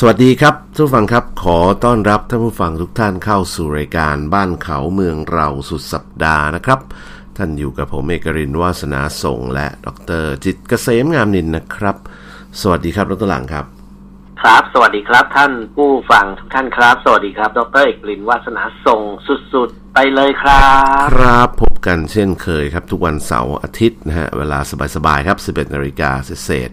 [0.00, 6.80] สวัสดีครับทุกฟังครับขอต้อนรับท่านผู้ฟังทุกท่านเข้าสู่รายการบ้านเขาเมืองเราสุดสัปดาห์นะครับ
[7.36, 9.88] ท่านอยู่กับผมเอกรินวาสนาส่งและด
[10.22, 11.96] รจิตเกษมงามนินนะครับ
[12.60, 13.64] สวัสดีครับดรหลังครับ
[14.42, 19.02] ครับ สวัสดีครับท่านผู้ฟังทุกท่านครับ สวัสดีครับ ดรเอกลินวาสนาส่ง
[19.54, 20.68] สุดๆ ไปเลยครั
[21.04, 24.58] บ ครับพบกันเช่นเคยครับ ทุกวันเสาร์อาทิตย์นะฮะเวลา
[24.96, 26.10] สบายๆครับ 11นาฬิกา
[26.44, 26.72] เศษ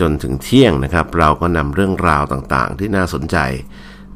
[0.00, 3.36] จนถึงเที่ยงนะครับ เราก็นำเรื่องราวต่างๆ ที่น่าสนใจ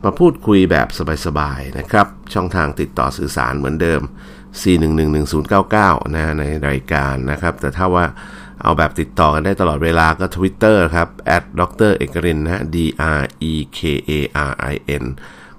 [0.04, 0.88] มาพูดคุยแบบ
[1.26, 4.00] สบายๆนะครับ ช่องทางติดต่อสื่อสารเหมือนเดิม
[5.32, 8.06] 4111099 นะฮะในรายการนะครับ แต่ถ้าว่า
[8.62, 11.08] เอาแบบติดต่อกันได้ตลอดเวลาก็ Twitter ครับ
[11.58, 11.60] d
[11.90, 12.76] r เอกรินนะฮะ d
[13.20, 14.10] r e k a
[14.50, 15.04] r i n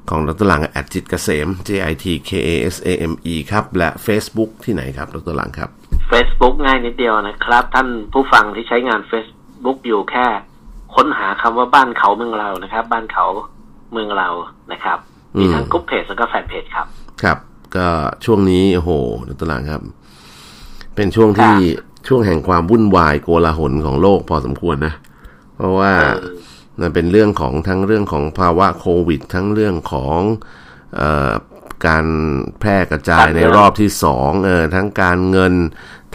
[0.10, 5.70] ของดรหลังแอดจิตเกษม j i t k a s a m e ครับ และ Facebook ที่ไหนครับดรหลังครับ
[6.12, 9.37] Facebook ง่ายนิดเดียวนะครับ ท่านผู้ฟังที่ใช้งาน Facebook
[9.88, 10.26] อยู่แค่
[10.96, 13.26] ค้นหาคำว่าบ้านเขาเมืองเรานะครับ บ้านเขา
[13.92, 14.30] เมืองเรา
[14.72, 14.98] นะครับ
[15.40, 16.88] มีทั้งกรุ๊ปเพจแล้วก็แฟนเพจครับ
[17.24, 17.38] ครับ
[17.78, 17.88] ก็
[18.26, 18.92] ช่วงนี้โอ้โห
[19.28, 19.82] ดรหลังครับ
[20.96, 21.56] เป็นช่วงที่
[22.08, 24.94] ช่วงแห่งความวุ่นวายโกลาหลของโลกพอสมควรนะ
[25.56, 26.38] เพราะว่าเออ
[26.82, 30.20] มันเป็นเรื่องของทั้งเรื่องของภาวะโควิด ทั้งเรื่องของ
[30.96, 31.32] เออ
[31.88, 32.06] การ
[32.60, 35.54] แพร่กระจายในรอบที่สองเออทั้งการเงิน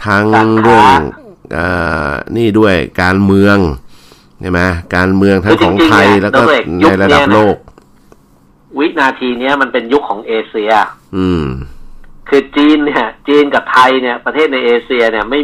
[0.05, 0.25] ทั้ง
[0.61, 1.22] เรื่องเออ
[2.37, 3.57] นี่ด้วยการเมือง
[4.41, 4.61] ใช่ไหม
[4.95, 6.41] การเมืองทั้งของไทยแล้วก็
[6.81, 7.55] ในระดับโลก
[8.77, 10.71] วินาทีเนี้ยมันเป็นยุคของเอเชีย
[11.17, 11.43] อืม
[12.29, 15.39] คือจีนเนี่ย จีนกับไทยเนี่ย ประเทศในเอเชีย เนี่ยไม่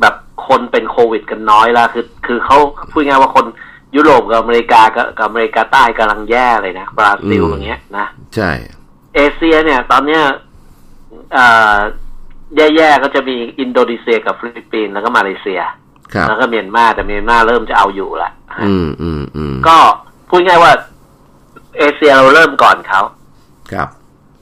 [0.00, 0.14] แบบ
[0.48, 2.58] คนเป็นโควิดกันน้อยละคือ คือเขา
[2.90, 3.46] พูดง่ายว่าคน
[3.96, 8.50] ยุโรปกับอเมริกากับกับอเมริกาใต้กำลังแย่เลยนะบราซิลอืมอย่างเงี้ยนะใช่
[9.14, 10.22] เอเชียเนี่ย ตอนเนี้ย
[11.32, 11.76] เอ่อ
[12.56, 15.60] แย่ๆก็จะมีอินโดนีเซียกับฟิลิปปินส์แล้วก็มาเลเซีย
[16.12, 18.30] ครับแล้วก็เมียนมาแต่เมียนมาเริ่มจะเอาอยู่ละ
[18.62, 19.76] อืมอืมอืมก็
[20.28, 20.72] พูดง่ายว่า
[21.78, 23.00] เอเชียเราเริ่มก่อนเขา
[23.72, 23.88] ครับ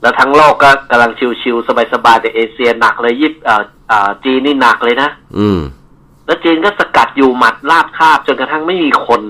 [0.01, 5.59] แล้วทั้งโลกก็กำลังชิวๆสบายๆแต่เอเชียหนักเลยยิบเอ่อเอ่อจีนนี่หนักเลยนะอืม
[6.25, 9.21] แล้วจีนก็สกัดอยู่หมัดราบคาบจนกระทั่งไม่มีคน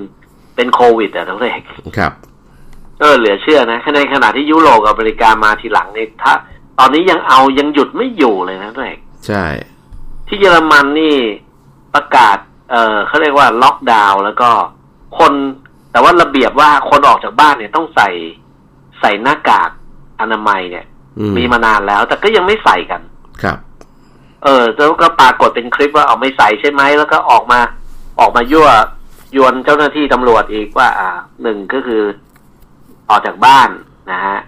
[0.56, 1.62] เป็นโควิดอะทั้งเอก
[1.98, 2.14] ครับ
[3.00, 6.34] เออเหลือเชื่อนะในขณะที่ยุโรปกับอเมริกามาทีหลังนี่ถ้า
[6.80, 9.46] ตอนนี้ยังเอายังหยุดไม่อยู่เลยนะทั้งเอกใช่
[10.28, 11.16] ที่เยอรมันนี่
[11.94, 12.38] ประกาศ
[12.72, 14.50] เอ่อเขาเรียกว่าล็อกดาวน์แล้วก็
[15.18, 15.34] คน
[15.92, 18.10] แต่ว่าระเบียบว่าคนออกจากบ้านเนี่ยต้องใส่
[19.00, 19.70] ใส่หน้ากาก
[20.22, 20.86] อนามัยเนี่ย
[21.20, 23.02] อืมมีมานานแล้ว แต่ก็ยังไม่ใส่กัน
[23.44, 23.58] ครับ
[24.44, 27.60] เออแล้วก็ปรากฏเป็นคลิปว่าเอาไม่ใส่ใช่ไหมแล้วก็ออกมา
[28.20, 28.70] ออกมายั่ว
[29.36, 31.10] ยวนเจ้าหน้าที่ตำรวจอีกว่า อ่า
[31.42, 32.04] หนึ่งก็คือ
[33.10, 33.70] ออกจากบ้าน
[34.12, 34.40] นะฮะฮะ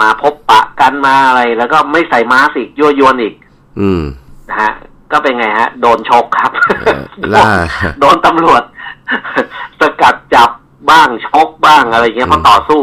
[0.00, 3.34] มาพบปะกันมาอะไร แล้วก็ไม่ใส่มาสก์อีกยั่วยวนอีก
[3.80, 4.02] อืม
[4.48, 4.72] นะฮะ
[5.12, 6.52] ก็เป็นไงฮะ โดนชกครับ
[6.84, 7.00] เออ
[7.34, 7.44] ล่า
[8.00, 8.62] โดนตำรวจ
[9.80, 10.50] สกัดจับ
[10.90, 12.80] บ้างชกบ้างอะไรเงี้ยเพราะต่อสู้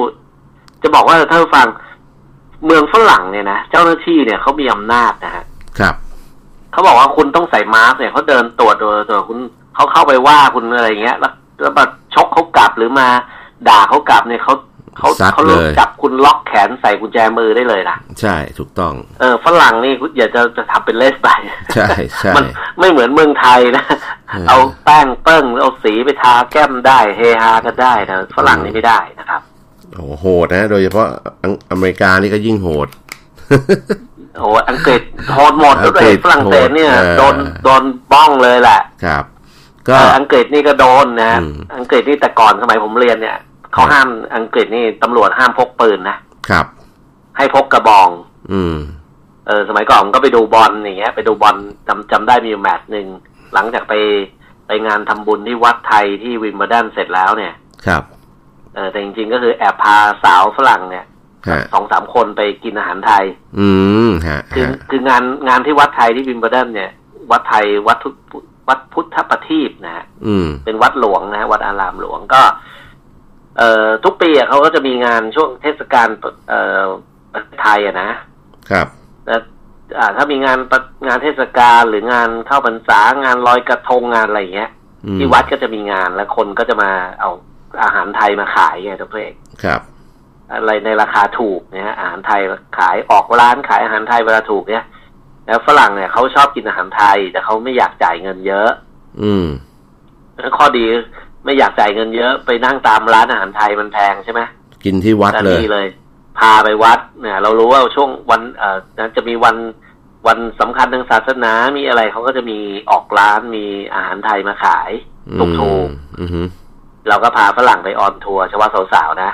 [0.81, 1.67] จะบอกว่าถ้าฟัง
[2.65, 5.43] เมืองฝรั่งเนี่ยนะเจ้าหน้าที่เนี่ยเขามีอำนาจนะฮะ
[5.79, 5.95] ครับ
[6.71, 9.37] เขาบอกว่าคุณต้องใส่มาสก์เนี่ยเขาเดินตรวจตัวตัวคุณ
[9.75, 13.07] เขาเข้าไปว่าคุณอะไรเงี้ย แล้วแล้วมาชกเขากลับหรือมา
[13.67, 14.53] ด่าเขากลับเนี่ยเขา
[14.97, 21.29] เขาซัดเขาเลยจับคุณล็อกแขนใส่กุญแจมือได้เลยนะใช่ถูกต้อง เออฝรั่งนี่คุณอย่าจะจะทำเป็นเลสไป
[21.75, 21.87] ใช่
[22.19, 22.45] ใช่มัน
[22.79, 23.85] ไม่เหมือนเมืองไทยนะ
[24.29, 29.41] เออเอาแป้งเปิ้งเอาสีไปทาแก้มได้เฮฮาก็ได้นะฝรั่งนี่ไม่ได้นะครับ
[29.95, 31.07] โอ้โหโหดนะ โดยเฉพาะ
[31.43, 32.87] อังอเมริกานี่ก็ยิ่งโหด
[34.37, 35.01] โอ้อังกฤษ
[35.33, 39.23] โหดหมดอังด้กวฤยษฝรั่งเศสเนี่ยโหดเออโดนโดนบ้องเลยแหละครับ
[39.87, 43.37] ก็เอออังกฤษนี่ก็โดนนะอืมอังกฤษนี่แต่ก่อนสมัยผมเรียนเนี่ย
[43.73, 46.17] เขาห้ามอังกฤษนี่ตำรวจห้ามพกปืนนะ
[46.49, 46.65] ครับ
[47.37, 48.09] ให้พกกระบอง
[48.51, 48.77] อืม
[49.47, 51.55] เออ สมัยก่อนผมก็ไปดูบอลอย่างเงี้ย ไปดูบอล
[51.87, 53.07] จำจำได้มีอยู่แมตช์หนึ่ง
[53.53, 53.93] หลังจากไป
[54.67, 57.53] ไปงานทำบุญที่วัดไทยที่วิมเบลดันเสร็จแล้วเนี่ย
[57.85, 58.03] ครับ
[58.75, 61.05] เออแต่จริงๆก็คือแอบพาสาวฝรั่งเนี่ย
[61.49, 63.23] ฮะสองสามคนไปกินอาหารไทย
[63.59, 63.69] อื
[64.07, 66.91] มฮะคือฮะคืองานงานที่วัดไทยที่วิมเบลดันเนี่ย
[67.31, 68.09] วัดไทยวัดทุ
[68.67, 72.41] วัดพุทธประทีปนะฮะอืมเป็นวัดหลวงนะฮะวัดอารามหลวงก็
[73.57, 76.07] เอ่อทุกปีอะเขาก็จะมีงานช่วงเทศกาล
[76.49, 76.85] เอ่อ
[77.33, 78.09] ประเทศไทยอะนะ
[78.69, 78.87] ครับ
[79.27, 79.41] แล้ว
[79.99, 84.71] อ่า ถ้ามีงานประงานเทศกาลหรืองานเข้าพรรษางานลอยกระทงงานอะไรอย่างเงี้ย
[85.05, 87.31] อืมที่วัดก็จะมีงานแล้วคนก็จะมาเอา
[87.83, 89.33] อาหารไทยมาขายไงทุกเอก
[89.63, 89.81] ครับ
[90.51, 92.41] อะไรในราคาถูกเนี่ยอาหารไทย
[92.77, 94.85] ขายออกร้านขายอาหารไทยเวลาถูกเนี่ย
[95.47, 98.69] แล้วฝรั่งเนี่ยเขาชอบกินอาหารไทย แต่เขาไม่อยากจ่ายเงินเยอะ
[99.21, 99.47] อืม
[100.57, 100.85] ข้อดี
[101.43, 104.41] ไม่อยากจ่ายเงินเยอะไปนั่งตามร้านอาหารไทยมันแพงใช่ไหม
[104.83, 105.87] กินที่วัดแต่เลยนี่เลย
[106.39, 108.77] พาไปวัดเนี่ย เรารู้ว่าช่วงวันเอ่อ
[109.15, 109.55] จะมีวัน
[110.27, 112.59] วันสำคัญทางศาสนามีอะไรเขาก็จะมี
[112.91, 114.91] ออกร้านมีอาหารไทยมาขาย
[115.39, 115.87] ถูกถูก
[116.19, 119.31] อืมอืมๆเราก็พาฝรั่งไป on tour เฉพาะสาวๆนะ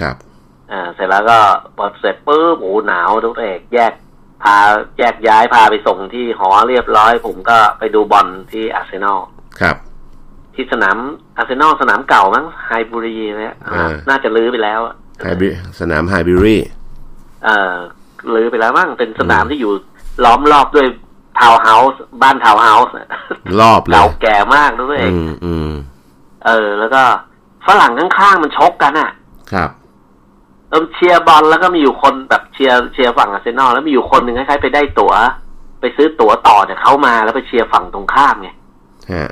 [0.00, 0.16] ครับ
[0.72, 1.38] อ่าเสร็จแล้วก็
[1.76, 3.92] พอเสร็จปุ๊บโอ้หนาวทุกเอกแยก
[4.42, 4.56] พา
[4.98, 9.20] แยกย้ายพาไปส่งที่หอเรียบร้อย ผมก็ไปดูบอลที่อาร์เซนอล
[9.60, 9.76] ครับ
[10.54, 10.96] ที่สนาม
[11.36, 13.56] อาร์เซนอลสนามเก่ามั้งไฮบิวรีเนี่ย
[14.08, 14.80] น่าจะรื้อไปแล้ว
[15.22, 15.48] ไฮบี
[15.80, 16.56] สนามไฮบิวรี
[17.44, 17.74] เอ่อ
[18.34, 19.72] รื้อไปแล้วมั้งเป็นสนามที่อยู่
[20.24, 20.86] ล้อมรอบด้วย
[21.38, 22.94] ทาวน์เฮาส์บ้านทาวน์เฮาส์
[23.60, 25.70] รอบเลยเก่าแก่มากด้วยอืมอืม
[26.46, 27.02] เออ แล้วก็
[27.66, 29.10] ฝรั่งข้างๆมันชกกันอะ
[29.52, 29.70] ครับ
[30.70, 35.12] เออเชียร์บอลแล้วก็มีอยู่คนแบบเชียร์เชียร์ฝั่งอาร์เซนอลแล้วมีอยู่คนหนึ่งคล้ายๆไปได้ตั๋ว
[35.80, 38.50] ไปซื้อตั๋วต่อจากเขามาแล้วไปเชียร์ฝั่งตรงข้ามไง
[39.12, 39.30] ฮะ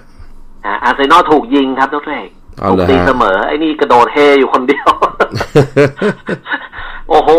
[0.65, 2.25] อาร์เซนอลถูกยิงครับทุกท่าน
[2.71, 4.89] ถูกตีเสมอ ไอ้นี่กระโดดเฮอยู่คนเดียว
[7.09, 7.31] โอ้โห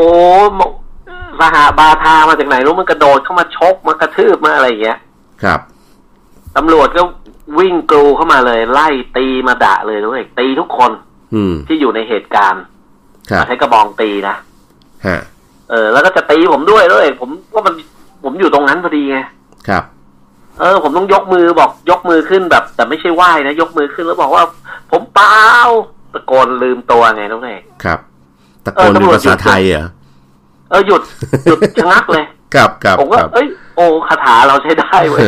[1.39, 4.99] สหาบาทามาจากไหนรู้มันกระโดดเข้ามาชกมากระทืบมาอะไรอย่างเงี้ย
[5.43, 5.59] ครับ
[6.57, 7.03] ตำรวจก็
[7.59, 10.91] วิ่งกลูเข้ามาเลย ไล่ตีมาด่าเลยด้วยตีทุกคน
[11.35, 12.63] อืที่อยู่ในเหตุการณ์
[13.47, 14.35] ใช้กระบองตีนะ
[15.07, 15.19] ฮะ
[15.69, 17.73] เออ แล้วก็จะตีผมด้วยด้วยผมว่ามัน
[18.23, 19.17] ผมอยู่ตรงนั้นพอดีไง
[19.67, 19.83] ครับ
[20.59, 24.43] เออ ผมต้องยกมือบอกยกมือขึ้นแบบ แต่ไม่ใช่ไหว้นะยกมือขึ้นแล้วบอกว่า
[24.91, 25.41] ผมเปล่า
[26.13, 27.99] ตะโกนลืมตัวไงน้องเอกครับ
[28.65, 29.87] ตะโกนเป็นภาษาไทยเหรอ
[30.69, 31.01] เออหยุด
[31.45, 32.25] หยุดชะงักเลย
[32.55, 35.21] ครับครับผมก็เอ้ยโอ้คาถาเราใช้ได้เว้ย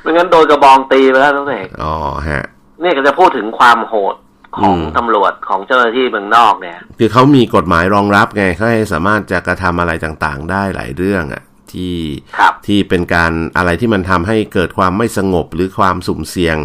[0.00, 1.94] ไม่งั้นโดนกระบองตีไปแล้วน้องเอกอ๋อ
[2.28, 2.44] ฮะ
[2.82, 4.14] นี่ก็จะพูดถึงความโหด
[4.56, 11.94] ของตำรวจของเจ้าหน้าที่เมืองนอกเนี่ย คือเขามีกฎหมายรองรับไงเขาให้สามารถจะกระทำอะไรต่างๆ ได้หลายเรื่องอะ ที่
[12.66, 16.56] ที่เป็นการอะไรที่มันทำให้เกิดความไม่สงบหรือความสุ่มเสี่ยง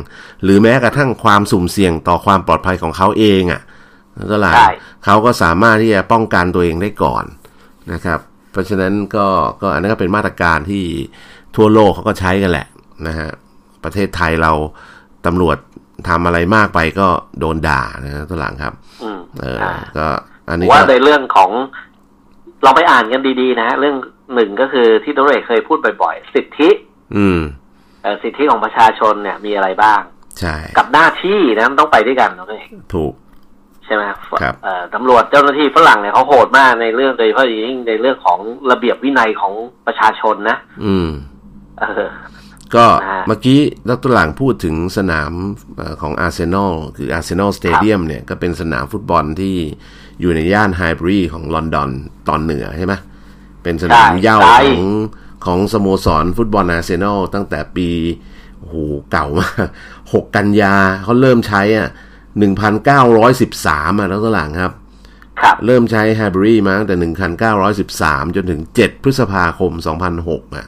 [0.44, 3.62] หรือแม้กระทั่งความสุ่มเสี่ยงต่อความปลอดภัยของเขาเองอะ
[4.32, 4.56] ก็หลาย
[5.06, 7.24] เขาก็สามารถที่จะป้องกันตัวเองได้ก่อน
[7.94, 8.20] นะครับ
[8.52, 9.28] เพราะฉะนั้นก็
[9.62, 10.84] ก็อันนั้นก็เป็นมาตรการที่
[11.56, 12.68] ทั่วโลกเขาก็ใช้กันแหละ
[13.08, 13.30] นะฮะ
[13.84, 14.52] ประเทศไทยเรา
[15.26, 15.58] ตำรวจ
[16.10, 17.08] ทำอะไรมากไปก็
[17.40, 18.74] โดนด่านะตัวหลังครับ
[19.40, 19.60] เออ
[19.98, 20.08] ก็
[20.50, 21.52] อันนี้ว่าในเรื่องของ
[22.64, 23.96] เราไปอ่านกันดีๆ นะ เรื่อง
[24.34, 26.70] หนึ่งก็คือที่ตัวเอกเคยพูดบ่อยๆ สิทธิ
[27.16, 27.42] อืม
[28.24, 30.02] สิทธิของประชาชนเนี่ยมีอะไรบ้าง
[30.40, 33.14] ใช่ กับหน้าที่นะมันต้องไปด้วยกันตัวเอกถูก
[33.86, 34.56] ใช่ไหมครับ
[34.94, 38.40] ตำรวจเจ้าหน้าที่ฝรั่งเนี่ยเขาโหดมากในเรื่องโดยเฉพาะยิ่งในเรื่องของ
[38.72, 39.54] ระเบียบวินัยของ
[39.88, 41.10] ประชาชนนะ อืม
[41.80, 42.10] เออ
[42.76, 42.86] ก็
[43.28, 45.32] เมื่อกี้ดรหลังพูดถึงสนาม
[46.02, 49.56] ของอาร์เซนอลคืออาร์เซนอลสเตเดียมเนี่ยก็เป็นสนามฟุตบอลที่
[50.22, 51.90] อยู่ในย่านไฮบรีของลอนดอน
[52.28, 52.94] ตอนเหนือใช่ไหม
[53.66, 54.90] เป็นสนามเหย้าของ
[55.46, 57.90] ของสโมสรฟุตบอลอาร์เซนอลตั้งแต่ปี
[58.60, 58.76] โอ้โห
[59.12, 59.68] เก่ามาก
[60.14, 61.90] หกกันยาเขาเริ่มใช้อะ
[62.40, 64.74] หนึ่งพันเก้าร้อยสิบสามอะแล้วก็หลังครับ
[65.66, 70.68] เริ่มใช้ไฮบรีมาตั้งแต่หนึ่งพันเก้าร้อยสิบสามจนถึงเจ็ดพฤษภาคมสองพันหกอะ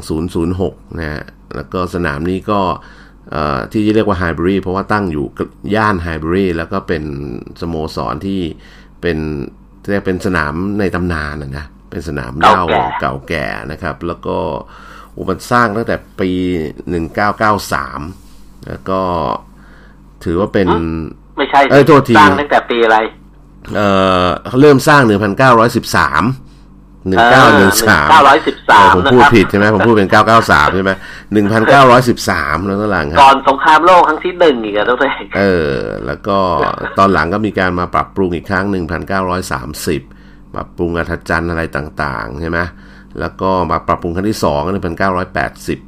[0.00, 1.22] 2006นะฮะ
[1.54, 2.60] แล้วก็สนามนี้ก็
[3.72, 5.26] ที่เรียกว่าไฮบรีเพราะว่าตั้งอยู่
[5.74, 7.02] ย่านไฮบรีแล้วก็เป็น
[7.60, 8.40] สโมสรที่
[9.00, 9.18] เป็น
[9.90, 12.64] เรียกเป็นสนามในตำนานนะ เป็นสนามเก่า
[13.00, 14.38] เก่าแก่นะครับ แล้วก็
[15.18, 16.30] อุปสร้างตั้งแต่ปี
[17.50, 19.00] 1993 แล้วก็
[20.24, 20.68] ถือว่าเป็น
[21.38, 22.98] ไม่ใช่เออโทษทีสร้างตั้งแต่ปีอะไร
[23.76, 23.80] เอ
[24.24, 25.10] อเขาเริ่มสร้าง 1913ห
[27.10, 30.90] นึ่งเก้าหนึ่งสามเก้าร้อยสิบสามผมพูดผิดใช่ไหมผมพูดเป็นเก้าเก้าสามใช่ไหม
[31.32, 35.74] หนึ่งพันเก้าร้อยสิบสามแล้วก็หลังก่อนสงครามโลกครั้งที่หนึ่งอีกอะทุกท่านเออ
[36.06, 36.38] แล้วก็
[36.98, 40.02] ตอนหลังก็มีการมาปรับปรุงอีกครั้งหนึ่งพันเก้าร้อยสามสิบ
[40.54, 42.58] ปรับปรุงอัธจันทร์อะไรต่างๆใช่ไหม
[43.20, 45.80] แล้วก็มาปรับปรุงครั้งที่สองหนึ่งพันเก้าร้อยแปดสิบ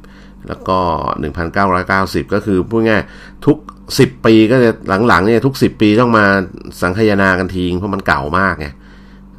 [0.47, 0.77] แล้วก็
[1.19, 3.01] หนึ่งพันเก้าร้อยเก้าสิบก็คือพูดง่าย
[3.45, 3.57] ทุก
[3.99, 4.71] สิบปีก็จะ
[5.07, 6.25] หลังๆเนี่ยทุกสิบปีต้องมา
[6.81, 8.67] สังคายนากันทิ้งเพราะมันเก่ามากไง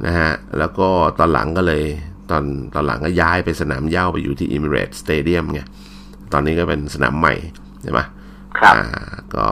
[0.05, 0.87] นะฮะแล้วก็
[1.19, 1.83] ตอนหลังก็เลย
[2.29, 2.43] ตอน
[2.73, 5.61] ตอนหลังก็ย้ายไปสนามเย้าไปอยู่ที่อิมิเรตสเตเดียมไง
[6.33, 7.33] ตอนนี้ก็เป็นสนามใหม่
[7.81, 7.99] ใช่ไหม
[8.59, 8.75] ครับ
[9.35, 9.45] ก็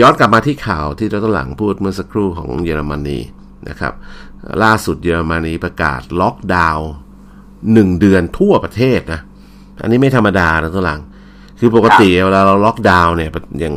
[0.00, 3.18] ย้อนกลับมาที่ข่าวที่เราต้นหลังพูดเมื่อสักครู่ของเยอรมนี
[3.68, 3.92] นะครับ
[4.62, 6.88] ล่าสุดเยอรมนีประกาศล็อกดาวน์
[7.72, 9.20] หนึ่งเดือนทั่วประเทศนะ
[9.82, 11.00] อันนี้ไม่ธรรมดานะต้นหลัง
[11.58, 13.74] คือปกติเวลาเราล็อกดาวน์เนี่ยอย่าง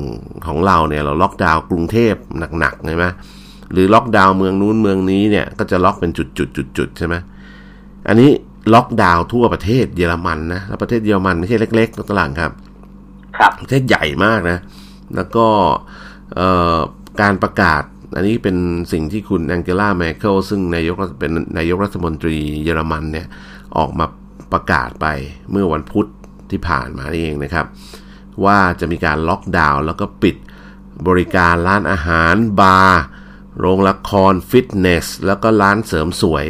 [0.47, 2.13] ของเราเนี่ยเราล็อกดาวน์กรุงเทพ
[2.59, 3.05] หนักๆใช่ไหม
[3.71, 7.15] หรือล็อกดาวน์เมืองนู้นเมืองนี้เนี่ยก็จะล็อกเป็นจุดๆๆใช่ไหม
[8.07, 8.29] อันนี้
[8.73, 12.51] ล็อกดาวน์ทั่วประเทศเยอรมันนะแล้วประเทศเยอรมันไม่ใช่เล็กๆตัวหลังครับ
[13.37, 14.57] ครับประเทศใหญ่มากนะ
[15.15, 15.45] แล้วก็
[17.21, 17.83] การประกาศ
[18.15, 18.57] อันนี้เป็น
[18.91, 23.27] สิ่งที่คุณแองเกล่าแมเคิลซึ่งนายกเป็นนายกรัฐมนตรีเยอรมันเนี่ย
[23.77, 24.05] ออกมา
[24.51, 25.07] ประกาศไป
[25.51, 26.07] เมื่อวันพุธ
[26.51, 27.65] ที่ผ่านมานี่เองนะครับ
[28.45, 30.35] ว่าจะมีการล็อกดาวน์แล้วก็ปิด
[31.07, 33.01] บริการร้านอาหาร บาร์
[33.59, 36.45] โรงละครฟิตเนส แล้วก็ร้านเสริมสวย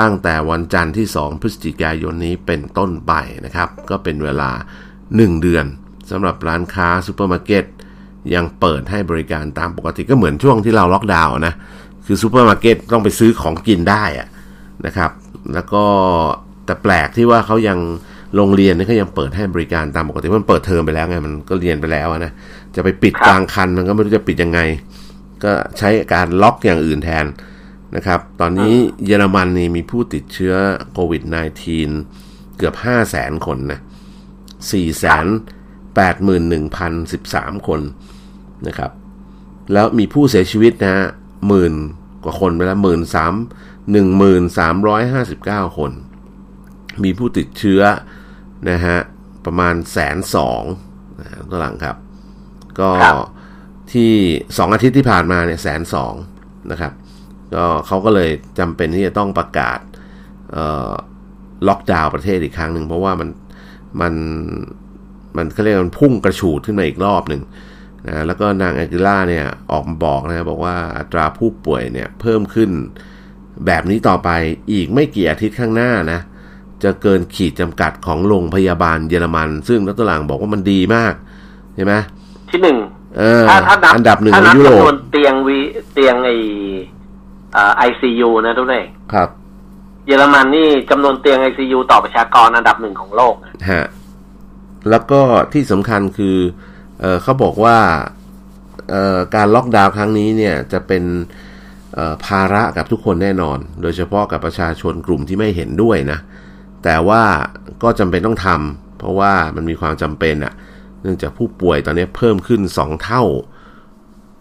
[0.00, 3.12] ตั้งแต่วันจันทร์ที่ 2 พฤศจิกายนนี้เป็นต้นไป
[3.44, 4.50] นะครับ ก็เป็นเวลา
[4.96, 5.66] 1 เดือน
[6.10, 7.64] สำหรับร้านค้าซูเปอร์มาร์เก็ต
[8.34, 11.54] ยังเปิดให้บริการตามปกติก็เหมือนช่วงที่เราล็อกดาวน์นะ
[12.06, 14.28] คือซูเปอร์มาร์เก็ตต้องไปซื้อของกินได้อะ
[14.86, 15.10] นะครับ
[15.54, 15.82] แล้วก็
[16.66, 17.78] แต่แปลกที่ว่าเขายัง
[18.36, 22.32] โรงเรียนนี่ก็ยังเปิดให้บริการตามปกติมันเปิดเทอมไปแล้วไงมันก็เรียนไปแล้วนะ
[22.74, 24.60] จะไปปิดกลางคันมันก็ไม่รู้จะปิดยังไง
[25.44, 27.26] ก็ใช้การล็อกอย่างอื่นแทน
[27.96, 30.54] นะครับ ตอนนี้เยอรมันนี่มีผู้ติดเชื้อ
[30.92, 31.22] โควิด
[31.90, 33.80] -19 เกือบ 5 0 0แสนคนนะ
[34.40, 35.26] 4แสน
[36.06, 37.80] 81,013 คน
[38.66, 38.90] นะครับ
[39.72, 41.06] แล้วมีผู้เสียชีวิตนะฮะ
[41.48, 41.74] หมื่น
[42.24, 43.34] กว่าคนไปแล้วหมื่นสาม
[43.92, 45.90] หนึ่งหมื่นสามร้อยห้าสิบเก้าคน
[47.04, 47.82] มีผู้ติดเชื้อ
[48.70, 48.98] นะฮะ
[49.44, 50.62] ประมาณแสนสอง
[51.20, 51.96] นะตัวหลังครับ
[52.80, 52.90] ก็
[53.92, 54.12] ที่
[54.58, 56.14] สองอาทิตย์ที่ผ่านมาเนี่ยแสนสอง
[56.70, 56.92] นะครับ
[57.54, 59.78] ก็เขาก็เลยจำเป็นที่จะต้องประกาศ
[61.68, 63.28] ล็อกดาวน์ประเทศอีกครั้งหนึ่งเพราะว่ามัน
[64.00, 64.14] มัน
[65.36, 67.42] มันเขาเรียกมันพุ่งกระฉูดขึ้นมาอีกรอบหนึ่ง
[68.08, 72.70] นะแล้วก็นางแองเกลาเนี่ยออกมาบอกนะบอกว่าอัตราผู้ป่วยเนี่ยเพิ่มขึ้น
[73.66, 74.30] แบบนี้ต่อไป
[74.72, 76.20] อีกไม่กี่อาทิตย์ข้างหน้านะ
[76.84, 81.14] จะเกินขีดจำกัดของโรงพยาบาลเยอรมัน ซึ่งรัฐหลังบอกว่ามันดีมาก
[81.74, 81.94] ใช่ไหม
[82.50, 82.78] ที่หนึ่ง
[83.48, 85.58] ถ้าถ้านับอันดับหนึ่งในยุโรปจำนวนเตียงวี
[85.92, 86.30] เตียงไอ
[87.78, 89.28] ไอซียูนะทุกท่านครับ
[90.06, 93.34] เยอรมันนี่จำนวนเตียงไอซียูต่อประชากรอันดับหนึ่งของโลก
[93.70, 93.86] ฮะ
[94.90, 95.20] แล้วก็
[95.52, 96.36] ที่สำคัญคือ
[97.00, 97.78] เเขาบอกว่า
[99.34, 101.04] การล็อกดาวน์ครั้งนี้เนี่ยจะเป็น
[102.26, 106.18] ภาระกับทุกคนแน่นอน โดยเฉพาะกับประชาชนกลุ่มที่ไม่เห็นด้วยนะ
[106.84, 107.22] แต่ว่า
[107.82, 110.52] ก็จำเป็นต้องทำเพราะว่ามันมีความจำเป็นอะ
[111.02, 113.22] เนื่องจากผู้ป่วยตอนนี้เพิ่มขึ้น 2 เท่า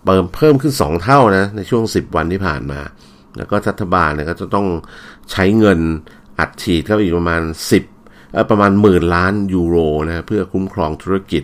[0.05, 2.79] เพิ่มเพิ่มขึ้น 2 เท่านะในช่วง 10 วันที่ผ่านมา
[3.38, 4.67] แล้วก็รัฐบาลเนี่ยก็จะต้อง
[5.31, 5.79] ใช้เงิน
[6.39, 7.41] อัดฉีดเข้าไปอีกประมาณ
[7.95, 11.43] 10ประมาณหมื่นล้านยูโรนะเพื่อคุ้มครองธุรกิจ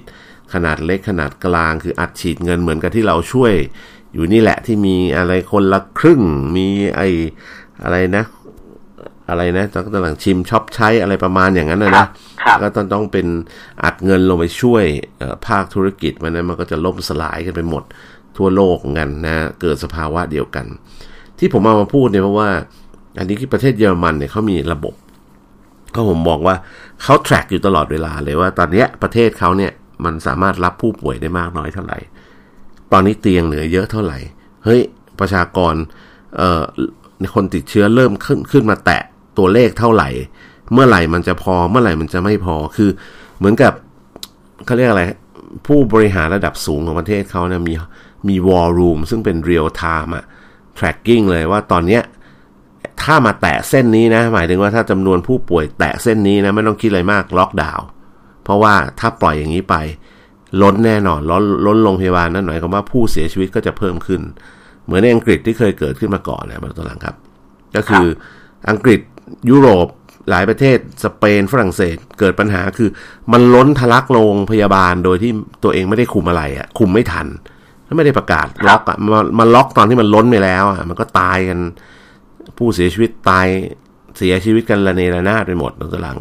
[0.54, 3.54] ขนาดเล็กขนาดกลาง คืออัดฉีดเงินเหมือนกับที่เราช่วย
[4.14, 6.22] อยู่นี่แหละที่มีอะไรคนละครึ่ง
[6.56, 7.02] มีไอ
[7.84, 8.24] อะไรนะ
[9.30, 12.08] อะไรนะต้องต่างชิมช็อปใช้อะไรประมาณอย่างนั้นนะนะ
[12.62, 13.28] ก็ต้องต้องเป็น
[13.84, 14.84] อัดเงินลงไปช่วย
[15.48, 17.84] ภาคธุรกิจมันนั้นมันก็จะล่มสลายกันไปหมด
[18.38, 20.66] ทั่วโลกกันนะ เกิดสภาวะเดียวกัน
[21.40, 22.50] ที่ผมเอามาพูดเนี่ยเพราะว่า
[23.18, 24.94] อันนี้ที่ประเทศเยอรมันเนี่ยเขามีระบบ
[25.96, 26.56] ก็ผมบอกว่า
[27.04, 29.72] เขา track อยู่ตลอดเวลาเลยว่า ตอนนี้ประเทศเขาเนี่ย
[30.06, 32.00] มันสามารถรับผู้ป่วยได้มากน้อยเท่าไหร่
[32.92, 34.20] ตอนนี้เตียงเหลือเยอะเท่าไหร่
[34.66, 34.82] เฮ้ย
[35.20, 35.74] ประชากร
[36.36, 36.64] เอ่อ
[37.36, 39.02] คนติดเชื้อเริ่มขึ้นขึ้นมาแตะ
[39.38, 40.10] ตัวเลขเท่าไหร่
[40.74, 42.90] เมื่อไหร่มันจะพอ เมื่อไหร่มันจะไม่พอ คือ
[43.38, 43.74] เหมือนกับ
[44.66, 45.04] เขาเรียกอะไร
[45.68, 47.74] ผู้บริหารระดับสูงของประเทศเขาเนี่ยมี
[48.28, 50.26] มีวอลลุ่มซึ่งเป็นเรียลไทม์อะ
[50.78, 52.04] tracking เลยว่าตอนเนี้ย
[53.02, 57.86] ถ้ามาแตะเส้นนี้นะ หมายถึงว่าถ้าจำนวนผู้ป่วยแตะเส้นนี้นะ ไม่ต้องคิดอะไรมากล็อกดาวน์
[58.50, 59.76] เพราะว่าถ้าปล่อยอย่างนี้ไป
[60.62, 64.22] ล้นแน่นอนล้นล้นโรงพยาบาลนั่นหมายความว่าผู้เสียชีวิตก็จะเพิ่มขึ้น
[64.86, 67.16] เหมือนในอังกฤษที่เคยเกิดขึ้นมาก่อนเนี่ยมาตอนหลังครับ
[67.76, 68.06] ก็คือ
[68.70, 69.00] อังกฤษ
[69.50, 69.88] ยุโรป
[70.30, 72.90] หลายประเทศสเปนฝรั่งเศสเกิดปัญหาคือ
[73.34, 75.32] มันล้นทะลักโรงพยาบาลโดยที่
[75.64, 77.28] ตัวเองไม่ได้คุมอะไรอะคุมไม่ทัน
[77.98, 81.60] ไม่ได้ประกาศล็อกอะมันมันล็อกตอนที่มันล้นไปแล้วอะมันก็ตายกัน
[82.58, 83.48] ผู้เสียชีวิตตาย
[84.18, 86.18] เสียชีวิตกันระเนระนาดไปหมดตอนหลัง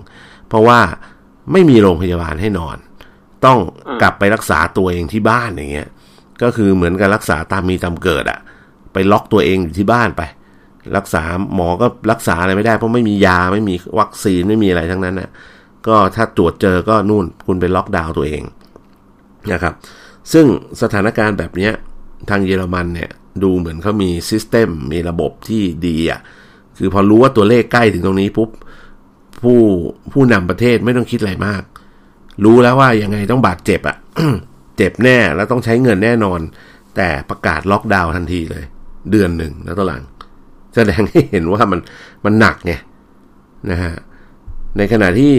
[0.48, 0.78] เพราะว่า
[1.52, 2.76] ไม่มีโรงพยาบาลให้นอน
[3.44, 3.58] ต้อง
[4.02, 5.88] กลับไปรักษาตัวเองที่บ้านอย่างเงี้ย
[6.42, 8.38] ก็คือเหมือนกับรักษาตามมีตามเกิดอะ
[8.92, 10.22] ไปล็อกตัวเองอยู่ที่บ้านไป
[10.96, 11.22] รักษา
[11.54, 15.30] หมอก็รักษาอะไรไม่ได้ เพราะไม่มียาไม่มีวัคซีนไม่มีอะไรทั้งนั้นนะ
[15.86, 18.42] ก็ถ้าตรวจเจอก็นู่นคุณไปล็อกดาวน์ตัวเอง
[19.52, 19.74] นะครับ
[20.32, 20.46] ซึ่ง
[20.82, 21.70] สถานการณ์แบบนี้
[22.30, 23.10] ทางเยอรมันเนี่ย
[23.42, 26.20] ดูเหมือนเขามี system มีระบบที่ดีอะ่ะ
[26.78, 28.48] คือพอรู้ว่าตัวเลขใกล้ถึงตรงนี้ปุ๊บ
[29.42, 29.60] ผู้
[30.12, 31.62] ผู้นำประเทศไม่ต้องคิดอะไรมาก
[32.44, 33.96] รู้แล้วว่ายังไงต้องบาดเจ็บอะ่ะ
[34.76, 36.40] เจ็บแน่แล้วต้องใช้เงินแน่นอน
[36.96, 38.64] แต่ประกาศล็อกดาวน์ทันทีเลย
[39.10, 40.02] เดือนหนึ่งแล้วตหลัง
[40.74, 41.80] แสดงให้เห็นว่ามัน
[42.24, 42.72] มันหนักไง
[43.70, 43.94] นะฮะ
[44.76, 45.34] ในขณะที่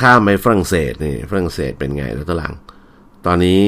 [0.00, 2.54] ข้ามไปฝรั่งเศสนี่ฝรั่งเศสเป็นไงแล้วตหลัง
[3.26, 3.60] ตอนนี้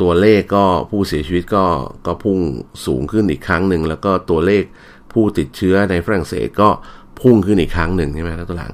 [0.00, 1.64] ตัวเลขก็ผู้เสียชีวิตก็
[2.06, 2.38] ก็พุ่ง
[2.86, 4.62] สูงขึ้นอีกครั้งหนึ่งแล้วก็ตัวเลข
[5.12, 6.68] ผู้ติดเชื้อในฝรั่งเศสก็
[7.20, 8.72] พุ่งขึ้นอีกครั้งหนึ่งใช่ไหมแล้วตหลัง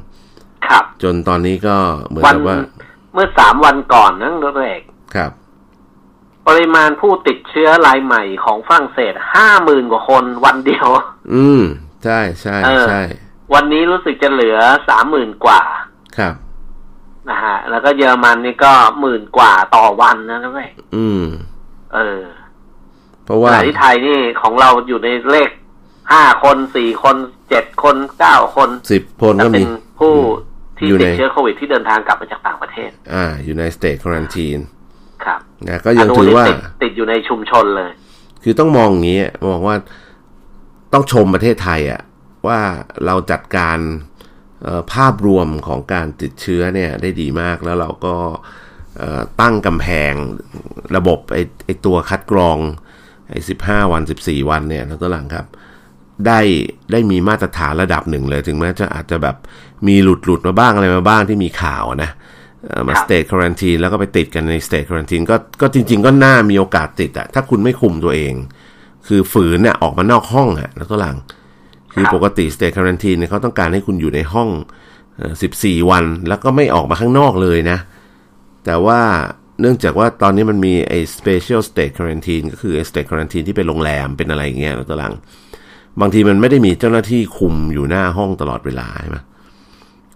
[0.71, 2.59] ครับ จนตอนนี้ก็เหมือนกับว่า
[3.15, 4.83] เมื่อสามวันก่อนนั่งรถเอก
[5.15, 5.31] ครับ
[6.49, 10.89] ปริมาณผู้ติดเชื้อรายใหม่ของฝรั่งเศสห้าหมื่นกว่าคนวันเดียว
[11.35, 11.63] อืม
[12.05, 12.57] ใช่ใช่
[12.89, 13.03] ใช่
[13.55, 14.59] วันนี้รู้สึกจะเหลือ
[14.89, 15.63] สามหมื่นกว่า
[16.19, 16.35] ครับ
[17.29, 21.25] นะฮะ แล้วก็เยอรมันนี่ก็หมื่นกว่าต่อวันนะทุกท่านอืม
[21.95, 22.23] เออ
[23.25, 25.51] เพราะว่าที่ไทยนี่ของเราอยู่ในเลข
[26.13, 27.17] ห้าคนสี่คน
[27.49, 29.63] เจ็ดคนเก้าคนสิบคนก็มี
[29.99, 30.15] ผู้
[30.79, 34.59] ที่ติดเชื้อโควิดที่เดินทางกลับมาจากต่างประเทศ อ่า อยู่ในสเตทควอนตีน
[35.25, 36.45] ครับนะก็ยังถือว่า
[36.83, 37.91] ติดอยู่ในชุมชนเลย
[38.43, 39.77] คือต้องมองอย่างนี้มองว่า
[40.93, 42.03] ต้องชมประเทศไทยอะ
[42.47, 42.61] ว่า
[43.07, 43.79] เราจัดการ
[44.93, 48.17] ภาพรวมของการติดเชื้อเนี่ยได้ดีมากแล้วเราก็
[49.41, 50.13] ตั้งกำแพง
[50.97, 52.59] ระบบไอ้ไอตัวคัดกรอง
[53.31, 55.47] ไอ้สิบห้าวันสิบสี่วันเนี่ยทั้งตัวหลังครับ
[56.27, 56.41] ได้
[56.93, 59.37] ได้มีมาตรฐานระดับหนึ่งเลยถึงแม้จะอาจจะแบบ
[59.87, 62.11] มีหลุดหลุดมาบ้างอะไรมาบ้างที่มีข่าวนะ
[62.89, 68.35] มา state quarantine แล้วก็ไปติดกันใน state quarantine ก็ก็จริง ๆ ก็น่ามีโอกาสติดอะถ้าคุณไม่คุมตัวเอง
[69.07, 71.17] คือฝืนเนี่ยออกมานอกห้องอะแล้วตัวหลัง
[71.93, 74.49] คือปกติสเตทควอนตีนเนี่ยเขาต้องการให้คุณอยู่ในห้อง
[75.43, 77.79] สิบสี่วัน แล้วก็ไม่ออกมาข้างนอกเลยนะ
[78.65, 79.01] แต่ว่า
[79.61, 85.15] เนื่องจากว่าตอนนี้มันมีไอ้ special state quarantine ก็คือไอ้ state quarantine ที่เป็นโรงแรมเป็นอะไรอย่างเงี้ยแล้วตัวหลัง
[86.01, 89.19] บางทีมันไม่ได้มีเจ้าหน้าที่คุมอยู่หน้าห้องตลอดเวลาใช่ไหม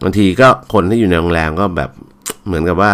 [0.03, 1.91] บางทีก็คนที่อยู่ในโรงแรมก็แบบ
[2.47, 2.93] เหมือนกับว่า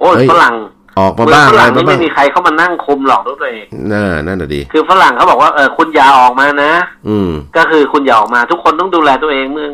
[0.00, 0.56] โอ้ยฝรั่ง
[0.98, 6.72] ออกมาบ้างอะไรบ้างไม่มีใครเข้ามานั่งคุมหรอกด้วยตัวเองน่านั่นแหละดี คือฝรั่งเขาบอกว่าเออคุณอย่าออกมานะ
[7.08, 9.70] อืม ก็คือคุณอย่าออกมา ทุกคนต้องดูแลตัวเองเมือง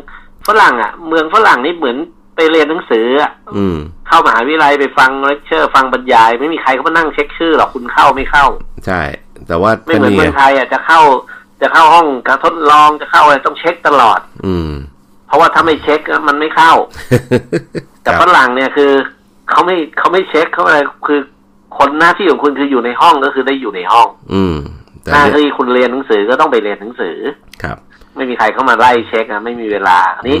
[0.47, 1.97] ฝรั่งอะ เมืองฝรั่งนี่เหมือน
[2.35, 3.31] ไปเรียนหนังสืออะ
[4.07, 8.45] เข้ามหาวิทยาลัยไปฟังเลคเชอร์ ฟังบรรยาย ไม่มีใครเขามานั่งเช็คชื่อหรอกคุณเข้าไม่เข้า
[8.85, 9.01] ใช่
[9.47, 10.99] แต่ว่าไม่เหมือนเมืองไทยอะจะเข้า
[11.61, 14.71] จะเข้าห้องการทดลองจะเข้าอะไรต้องเช็คตลอด อืม
[15.29, 16.73] เพราะว่าถ้าไม่เช็คมันไม่เข้า
[18.03, 18.91] แต่ฝรั่งเนี่ยคือ
[19.49, 21.19] เขาไม่เขาไม่เช็คเขาอะไรคือ
[21.77, 24.55] คนหน้าที่ของคุณคืออยู่ในห้องก็คือได้อยู่ในห้อง อืม
[25.13, 27.17] หน้าที่คุณเรียนหนังสือก็ต้องไปเรียนหนังสือ
[27.63, 27.77] ครับ
[28.15, 30.39] ไม่มีใครเข้ามาไล่เช็คอะไม่มีเวลาอันนี้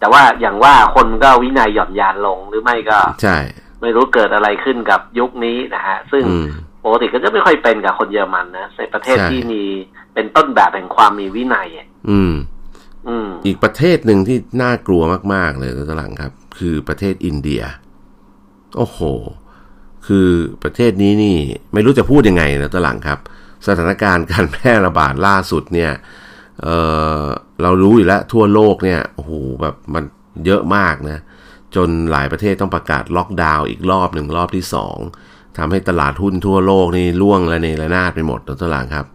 [0.00, 3.36] แต่ว่าอย่างว่าคนก็วินัยหย่อนยานลงหรือไม่ก็ ใช่
[3.80, 6.24] ไม่รู้เกิดอะไรขึ้นกับยุคนี้นะฮะ ซึ่ง
[6.84, 9.62] ปกติก็จะไม่ค่อยเป็นกับคนเยอรมันนะในประเทศที่มี
[10.14, 11.68] เป็นต้นแบบแห่งความมีวินัย
[12.10, 12.32] อืม
[13.46, 15.02] อีกประเทศหนึ่งที่น่ากลัว
[15.34, 17.62] มาก ๆ เลยตลังครับ คือประเทศอินเดีย
[18.76, 19.00] โอ้โห
[20.06, 20.28] คือ
[20.62, 21.36] ประเทศนี้นี่
[21.72, 23.18] ไม่รู้จะพูดยังไงนะตลังครับ
[23.66, 25.92] สถานการณ์การแพร่ระบาดล่าสุดเนี่ย
[26.62, 26.68] เอ
[27.22, 27.24] อ
[27.62, 30.04] เรารู้อยู่แล้วทั่วโลกเนี่ยโอ้โหแบบมัน
[30.46, 31.18] เยอะมากนะ
[31.76, 34.98] จนหลายประเทศต้องประกาศล็อกดาวน์อีกรอบหนึ่งรอบที่สอง
[35.58, 39.06] ทำให้ตลาดหุ้นทั่วโลกนี่ล่วงและในระนาดไปหมดตลาดครับ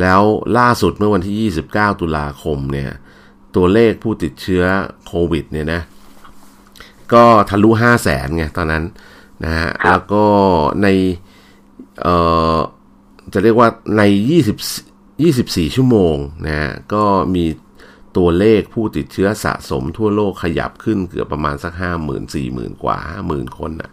[0.00, 0.22] แล้ว
[0.58, 2.90] ล่าสุดเมื่อวันที่ 29 ตุลาคมเนี่ย
[3.56, 4.64] ตัวเลขผู้ติดเชื้อ
[5.06, 5.82] โควิดเนี่ยนะ
[7.12, 8.84] ก็ทะลุ5 0 0แสนไงตอนนั้น
[9.44, 10.24] นะฮะแล้วก็
[10.82, 10.88] ใน
[12.02, 12.16] เอ่
[12.54, 12.58] อ
[13.32, 14.02] จะเรียกว่าใน
[14.64, 17.44] 20 24 ชั่วโมงนะฮะก็มี
[18.16, 23.90] ตัวเลขผู้ติดเชื้อสะสมทั่วโลกขยับขึ้นเกือบประมาณสักห้าหมื่นสี่หมื่นกว่าห้าหมื่นคนนะ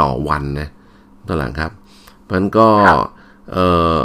[0.00, 0.68] ต่อวันนะ
[1.28, 1.72] ตหลังครับ
[2.32, 2.68] มันก็
[3.52, 3.66] เอ่
[3.96, 3.98] อ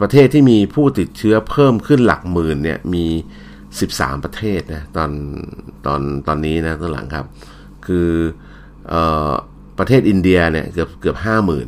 [0.00, 3.06] ประเทศที่มีผู้ติดเชื้อเพิ่มขึ้นหลักหมื่นเนี่ยมี
[3.84, 5.10] 13 ประเทศนะตอน
[5.86, 7.26] ตอนตอนนี้นะตหลังครับ
[7.86, 8.08] คือ
[8.88, 9.32] เอ่อ
[9.78, 11.66] ประเทศอินเดียเนี่ยเกือบเกือบห้าหมื่น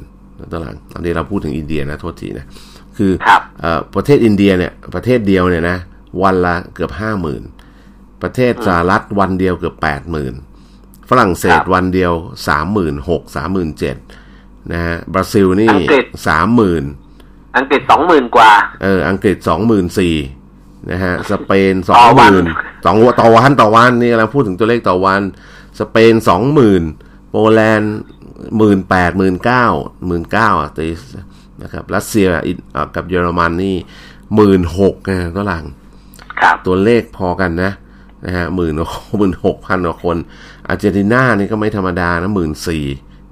[0.52, 2.46] ตหลังตอนนี้เราพูดถึงอินเดียนะโทษทีนะ
[2.96, 3.12] คือ
[3.94, 5.78] ประเทศอินเดียเนี่ยประเทศเดียวเนี่ยนะ
[6.22, 7.42] วันละเกือบห้าหมื่น
[8.22, 10.34] ประเทศสหรัฐวันเดียวเกือบแปดหมื่น
[11.10, 12.12] ฝรั่งเศสวันเดียว
[12.48, 13.96] สามหมื่นหกสามหมื่นเจ็ด
[14.72, 15.74] นะฮะบราซิลนี่
[16.28, 16.84] สามหมื่น
[17.56, 20.14] อังกฤษสองหมื่นกว่า เออ อังกฤษสองหมื่นสี่
[20.90, 22.44] นะฮะสเปนสองหมื่น
[22.84, 25.20] สองต่อวันต่อวันนี่เราพูดถึงตัวเลขต่อวัน
[25.80, 26.82] สเปนสองหมื่น
[27.30, 27.96] โปแลนด์
[28.58, 29.66] หมื่นแปดหมื่นเก้า
[30.06, 30.88] หมื่นเก้าอะตี
[31.62, 32.28] นะครับรัสเซีย
[32.94, 33.76] กับเยอรมันนี่
[34.34, 35.64] หมื่นหกนะตัวหลัง
[36.66, 37.72] ตัวเลขพอกันนะ
[38.24, 38.74] นะฮะหมื่น
[39.18, 40.16] หมื่นหกพันกว่าคน
[40.68, 42.84] อาร์เจนตินานี่ก็ไม่ธรรมดานะหมื่นสี่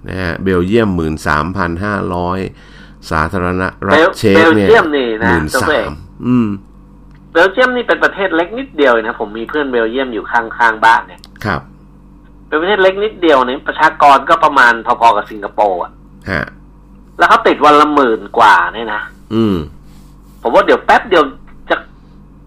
[0.08, 2.38] นะฮะเบลเยียมหมื่นสามพันห้าร้อย
[3.10, 4.68] สาธารณรัฐเช็กเนี่ย
[5.26, 5.90] หมื่นสาม
[6.26, 11.60] อืมเบลเยียมนี่เป็นประเทศเล็กนิดเดียวนะผมมีเพื่อนเบลเยียมอยู่ข้างๆบ้านเนี่ย ครับ
[12.48, 15.92] เป็นประเทศเล็กนิดเดียวเนี่ยประชากรก็ประมาณพอๆกับสิงคโปร์อะ
[17.18, 19.02] แล้วเขาติดวันละหมื่นกว่าเนี่ยนะ
[19.34, 19.56] อืม
[20.42, 21.24] ผมว่าเดี๋ยวแป๊บเดียว
[21.70, 21.76] จะ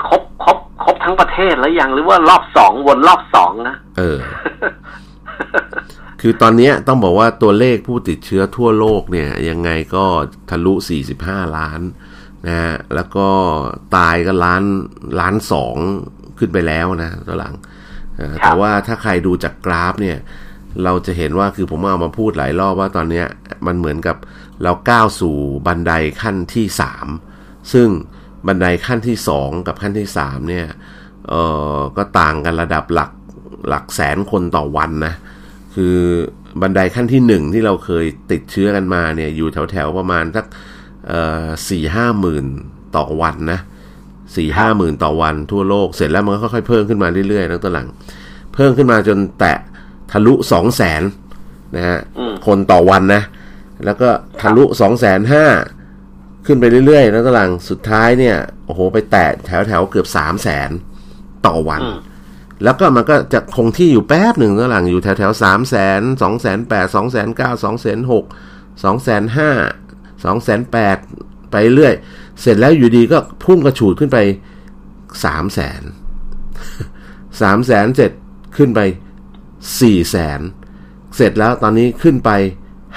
[0.07, 4.19] ครบครบครบทั้งประเทศแล้วยังหรือว่ารอบสองวนรอบสองนะเออ
[6.21, 10.05] คือตอนนี้ต้องบอกว่าตัวเลขผู้ติดเชื้อทั่วโลกเนี่ย ยังไงก็
[10.49, 10.73] ทะลุ
[11.15, 11.81] 45 ล้าน
[12.47, 13.27] นะฮะแล้วก็
[13.95, 14.63] ตายก็ล้าน
[15.19, 15.75] ล้านสอง
[16.39, 17.55] ขึ้นไปแล้วนะตัวหลัง
[18.43, 20.17] แต่ว่าถ้าใครดูจากกราฟเนี่ย
[20.83, 23.23] เราจะเห็นว่าคือผมเอามาพูดหลายรอบว่าตอนนี้
[23.67, 24.17] มันเหมือนกับ
[24.63, 25.35] เราก้าวสู่
[25.67, 27.07] บันไดขั้นที่สาม
[27.73, 27.87] ซึ่ง
[28.47, 30.67] บันไดขั้นที่สองกับขั้นที่สามเนี่ย
[31.27, 31.33] เอ
[31.77, 33.11] อก็ต่างกันระดับหลัก
[33.67, 35.13] หลักแสนคนต่อวันนะ
[35.75, 35.97] คือ
[36.61, 40.45] บันไดขั้นที่หนึ่งที่เราเคยติดเชื้อกันมาเนี่ยอยู่แถวๆประมาณสัก
[41.69, 42.45] สี่ห้าหมื่น
[42.97, 43.59] ต่อวันนะ
[44.35, 47.87] สี่ห้าหมื่นต่อวันทั่วโลกเสร็จแล้วมันก็ค่อยๆเพิ่มขึ้นมาเรื่อยๆตั้งแต่หลัง
[48.53, 49.57] เพิ่มขึ้นมาจนแตะ
[50.11, 51.01] ทะลุสองแสน
[51.75, 51.99] นะฮะ
[52.47, 53.23] คนต่อวันนะ
[53.85, 54.09] แล้วก็
[54.41, 55.45] ทะลุสองแสนห้า
[56.45, 60.69] ขึ้นไปเรื่อยๆแล้วตลังสุดท้ายเนี่ยโอ้โหไปแตะแถวแถวเกือบสามแสน
[61.47, 61.81] ต่อวัน
[62.63, 68.25] แล้วก็มันก็จะคงที่อยู่แป๊บหนึ่งตลังอยู่แถวแถวสามแสนสองแสนแปดสองแสนเก้าสองแสนหก
[68.83, 69.51] สองแสนห้า
[70.23, 70.97] สองแสนแปด
[71.51, 71.93] ไปเรื่อย
[72.41, 74.17] เสร็จแล้วอยู่ดีก็พุ่งกระฉูดขึ้นไป
[75.25, 75.81] สามแสน
[77.41, 78.11] สามแสนเสร็จ
[78.57, 78.79] ขึ้นไป
[79.81, 80.39] สี่แสน
[81.15, 82.31] เสร็จแล้วตอนนี้ขึ้นไป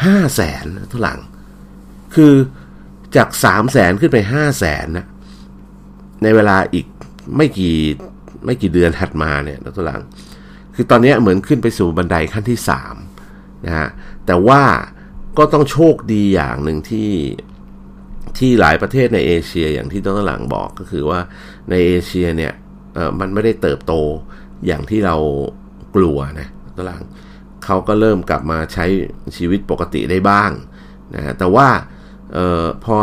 [0.04, 1.20] ห้าแสนทุหลัง
[2.14, 2.32] คือ
[3.16, 5.06] จากสามแสนขึ้นไปห้าแสนนะ
[6.22, 6.86] ในเวลาอีก
[7.36, 7.76] ไม่กี่
[8.44, 10.00] ไม่กี่เดือนถัดมาเนี่ยทุหลัง
[10.74, 12.94] คือตอนนี้เหมือนขึ้นไปสู่บันไดขั้นที่สาม
[13.66, 13.88] นะฮะ
[14.26, 14.62] แต่ว่า
[15.38, 17.10] ก็ต้องโชคดีอย่างหนึ่งที่
[18.38, 21.20] ที่หลายประเทศในเอเชียอย่างที่ต้นหลังบอกก็คือว่า
[21.70, 22.52] ในเอเชียเนี่ย
[22.94, 23.94] เออมันไม่ได้เติบโต
[24.66, 25.16] อย่างที่เรา
[25.96, 27.02] กลัวนะต้นหลัง
[27.64, 28.84] เขาก็เริ่มกลับมาใช้
[29.36, 30.50] ชีวิตปกติได้บ้าง
[31.14, 31.68] นะแต่ว่า
[32.36, 32.96] ออพอ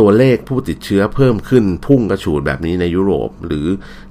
[0.00, 3.66] ตัวเลขผู้ติดเชื้อเพิ่มขึ้นพุ่งกระฉูดแบบนี้ในยุโรป หรือ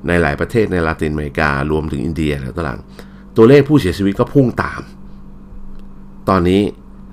[0.07, 2.79] ในหลายประเทศในลาตินอเมริการวมถึงอินเดียแล้วต่าง
[3.37, 4.81] ตัวเลขผู้เสียชีวิตก็พุ่งตาม
[6.29, 6.61] ตอนนี้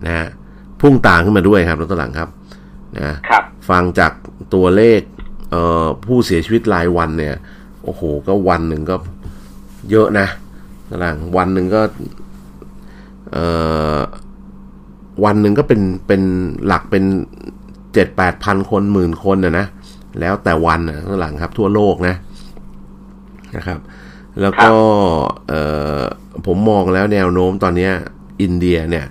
[0.06, 0.28] นะ
[0.82, 2.28] พุ่งตามขึ้นมาด้วยครับรถตลังครับ
[2.98, 4.12] นะครับฟังจาก
[4.54, 5.00] ตัวเลข
[6.04, 7.34] ผู้เสียชีวิตรายวันเนี่ย
[7.84, 8.96] โอ้โห ก็วันหนึ่งก็
[9.90, 10.26] เยอะนะ
[10.90, 11.82] ตลังวันหนึ่งก็
[15.24, 16.22] วันหนึ่งก็เป็นเป็น
[16.66, 17.04] หลักเป็น
[17.94, 19.66] เจ็ดแปดพันคนหมื่นคนนะนะ
[20.20, 22.14] แล้วแต่วันนะข้างหลังครับ ทั่วโลกนะ
[23.56, 23.78] นะครับ
[24.40, 24.72] แล้วก็
[26.46, 27.88] ผมมองแล้วแนวโน้มตอนนี้
[28.42, 29.04] อินเดียเนี่ย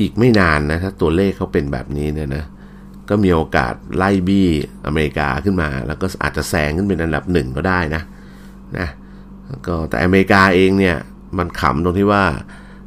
[0.00, 2.44] อีกไม่นานนะถ้าตัวเลขเขาเป็นแบบนี้เนี่ยนะ
[3.08, 4.48] ก็มีโอกาสไล่บี้
[4.86, 8.02] อเมริกาขึ้นมา แล้วก็อาจจะแซงขึ้นเป็นอันดับหนึ่งก็ได้นะ
[8.78, 8.88] นะ
[9.66, 10.96] ก็แต่อเมริกาเองเนี่ย
[11.38, 12.24] มันขำตรงที่ว่า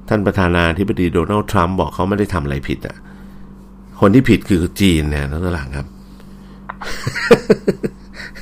[0.10, 2.97] ท่านประธานาธิบดีโดนัลด์ทรัมป์บอกเขาไม่ได้ทำอะไรผิดอะ
[4.00, 5.88] คนที่ผิดคือจีนเนี่ยนั่นหลังครับ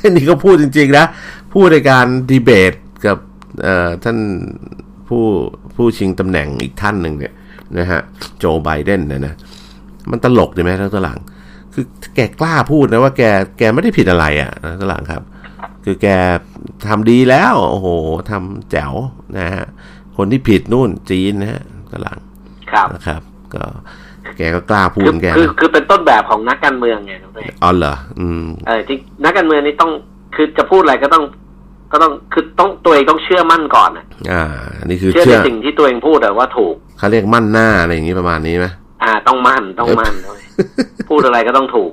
[0.10, 1.06] นี่ก็พูดจริงๆนะ
[1.54, 2.74] พูดในการดีเบต
[3.06, 3.18] กับ
[4.04, 4.18] ท่าน
[5.08, 5.24] ผู้
[5.76, 7.34] ผู้ชิงตำแหน่งอีกท่านหนึ่งเนี่ย
[7.78, 8.02] นะฮะ
[8.40, 9.34] โจไบเดนเนี่ยนะ
[10.12, 11.20] มันตลกดีไหมท่านหลัง
[11.74, 13.22] คือแกกล้าพูดนะว่าแก
[13.58, 15.22] แกไม่ได้ผิดอะไรอะท่านหลังครับ
[15.86, 16.08] คือแก
[16.88, 17.88] ทำดีแล้วโอ้โห
[18.32, 18.94] ทำแจ๋ว
[19.38, 19.66] นะฮะ
[20.18, 22.18] คนที่ผิดนู่นจีนนะฮะกำลัง
[22.72, 23.22] ครับนะครับ
[23.54, 23.64] ก็
[24.38, 29.92] แกก็กล้าพูดแกคือคือเป็นต้นแบบของนักการเมืองไงน้องเต้อ๋อเหรออืมเออที่นักการเมืองนี่ต้อง
[30.36, 31.24] คือจะพูดอะไรก็ต้อง
[31.92, 34.46] ก็ต้องคือต้องตัวเองต้องเชื่อมั่นก่อนอะอ่า
[34.86, 38.66] นี่คือเชื่อในสิ่งที่ตัวเองพูดแต่ว่าถูกเขาเรียกมั่นหน้าอะไรอย่างนี้ประมาณนี้ไหม
[39.04, 40.40] อ่า ต้องมั่นต้องมั่นด้วย
[41.10, 41.92] พูดอะไรก็ต้องถูก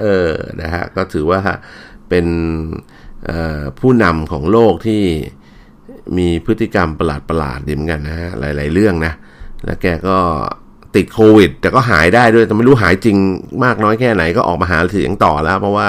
[0.00, 1.40] เออนะฮะก็ถือว่า
[2.08, 2.26] เป็น
[3.80, 5.02] ผู้นำของโลกที่
[6.18, 9.12] มีพฤติกรรมประหลาดประหลาดดีเหมือนกันนะฮะหลาย ๆ เรื่องนะ
[9.64, 10.18] แล้วแกก็
[10.96, 13.16] ติดโควิด แต่ก็หายได้ด้วย แต่ไม่รู้หายจริง
[13.64, 15.88] มากน้อยแค่ไหนก็ออกมาหาเสียงต่อแล้ว เพราะว่า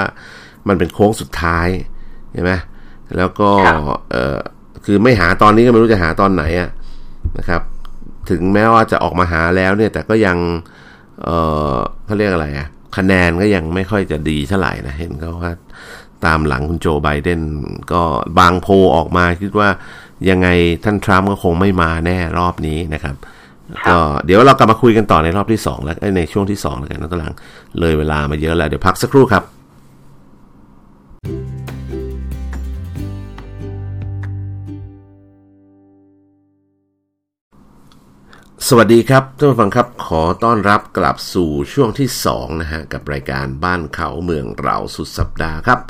[0.68, 1.68] มันเป็นโค้งสุดท้าย
[2.32, 2.52] ใช่ไหม
[3.16, 3.50] แล้วก็
[4.12, 4.38] เออ
[4.84, 6.70] คือไม่หาตอนนี้ก็ไม่รู้จะหาตอนไหนอะ
[7.38, 7.62] นะครับ
[8.30, 10.36] ถึงแม้ว่าจะออกมาหาแล้วเนี่ย แต่ก็ยัง
[11.22, 11.28] เอ
[11.72, 12.66] อเขาเรียกอะไรอะ
[12.96, 15.52] คะแนนก็ยังไม่ค่อยจะดีเท่าไหร่นะ เห็นเขาว่า
[16.24, 17.40] ตามหลังคุณโจไบเดน
[17.92, 18.02] ก็
[18.38, 19.68] บางโพออกมาคิดว่า
[20.30, 20.48] ยังไง
[20.84, 23.16] ท่านทรัมป์ก็คงไม่มาแน่รอบนี้นะครับ
[23.88, 27.34] ก็เดี๋ยวเรากลับมาคุยกันต่อในรอบที่สองแล้วในช่วงที่สองแล้วกันนะตหลัง
[27.80, 29.44] เลยเวลามาเยอะแล้ว เดี๋ยวพักสักครู่ครับ
[38.70, 45.80] สวัสดีครับท่านผู้ฟังครับขอต้อนรับกลับสู่ช่วงที่2นะฮะกับรายการบ้านเขาเมืองเราสุดสัปดาห์ครับ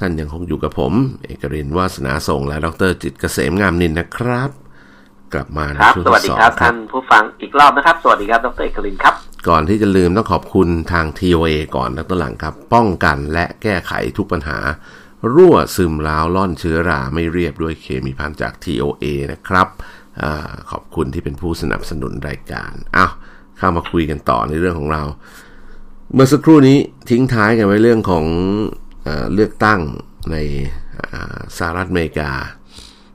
[0.00, 0.92] ท่านยังคงอยู่กับผม
[1.24, 4.50] เอกรินวาสนาส่งและดรจิตเกษมงามนินนะครับ
[5.32, 9.14] กลับมาในช่วงที่สองครับท่านผู้ฟังอีกรอบนะครับ สวัสดีครับดรเอกรินครับ
[9.48, 14.58] ก่อนที่จะลืมต้องขอบคุณทาง TOA ก่อนนะตัวหลังครับ ป้องกันและแก้ไขทุกปัญหา
[15.34, 19.68] รั่วซึมล้าวล่อนเชื้อราไม่เรียบด้วยเคมีพันจาก TOA นะครับ
[20.22, 20.24] อ
[20.70, 23.12] ขอบคุณที่เป็นผู้สนับสนุนรายการอ้าว
[23.58, 25.02] เข้ามาคุยกันต่อในเรื่องของเรา
[26.14, 26.78] เมื่อสักครู่นี้
[27.10, 28.24] ทิ้งท้ายกันไว้เรื่องของ
[29.34, 29.80] เลือกตั้ง
[30.32, 30.36] ใน
[31.56, 32.30] สหรัฐอเมริกา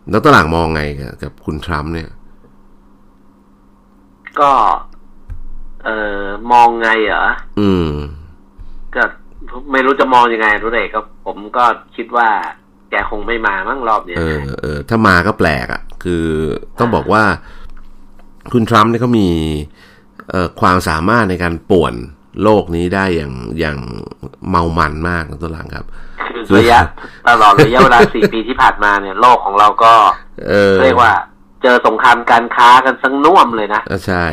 [0.10, 0.82] แล้วตลาดมองไง
[1.24, 2.10] กับคุณทรัมป์เนี่ย
[4.40, 4.52] ก็
[5.84, 7.26] เอ่อมองไงเหรอ
[7.60, 8.25] อืมก็
[9.72, 12.30] ไม่รู้จะมองยังไงรู้เลยก็ผมก็คิดว่า
[12.90, 16.26] แกคงไม่มามั่งรอบเนี้ยเออเออถ้ามาก็แปลกอะ่ะ คือ
[16.80, 17.24] ต้องบอกว่า
[18.54, 19.30] คุณทรัมป์เนี่ยเขามี
[20.30, 21.94] เอ่อความสามารถในการป่วน
[22.44, 23.78] โลกนี้ได้อย่างอย่าง
[24.50, 25.86] เมามันมากนะตัวหลังครับ
[26.48, 26.80] คือระยะ
[27.28, 29.94] ตลอดระยะเวลาสี่ปีที่ผ่านมาเนี่ยโลกของเราก็
[30.84, 31.14] เรียกว่า
[31.64, 34.26] เจอสงครามการค้ากันสังน่วมเลยนะใช่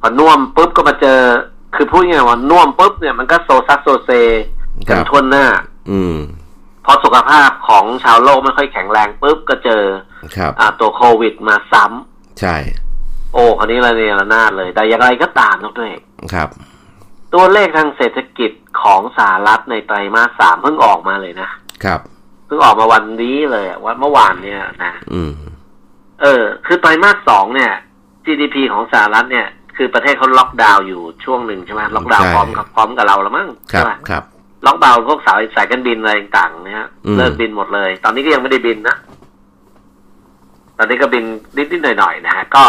[0.00, 1.18] พอน่วมปุ๊บก็มาเจอ
[1.76, 4.10] คือพูดง่ายว่าน่วมปุ๊บเนี่ยมันก็โซซัสโซเซ
[4.88, 5.46] กันทวนหน้า
[5.90, 6.16] อืม
[6.84, 9.84] พอสุขภาพของชาวโลกไม่ค่อยแข็งแรงปุ๊บก็เจอ
[10.36, 12.56] ครับอ่าตัวโควิดมาซ้ำใช่
[13.32, 15.92] โอ้คราวนี้ระเนระนาดเลย แต่อย่างไรก็ตามนะด้วย
[16.34, 16.48] ครับ
[17.34, 21.48] ตัวเลขทางเศรษฐกิจของสหรัฐในไตรมาสสามเพิ่งออกมาเลยนะ
[21.84, 22.00] ครับ
[22.46, 25.32] เพิ่งออกมาวันนี้เลยวันเมื่อวานเนี่ยนะอืม
[26.22, 27.72] เออ คือไตรมาสสองเนี่ย
[28.26, 34.24] GDP ของสหรัฐเนี่ยคือประเทศเขาล็อกดาวน์อยู่ช่วงหนึ่งใช่ไหมล็อกดาวน์พร้อมกับพร้อมกับเราแล้วมั้งใช่ไหมครับ
[34.66, 38.96] ล็อกดาวน์พวกสายสายการบินอะไรต่างๆเนี่ยเลิกบินหมดเลย ตอนนี้ก็ยังไม่ได้บินนะ
[40.78, 41.24] ตอนนี้ก็บิน
[41.56, 42.64] นิดๆหน่อยๆนะฮะก็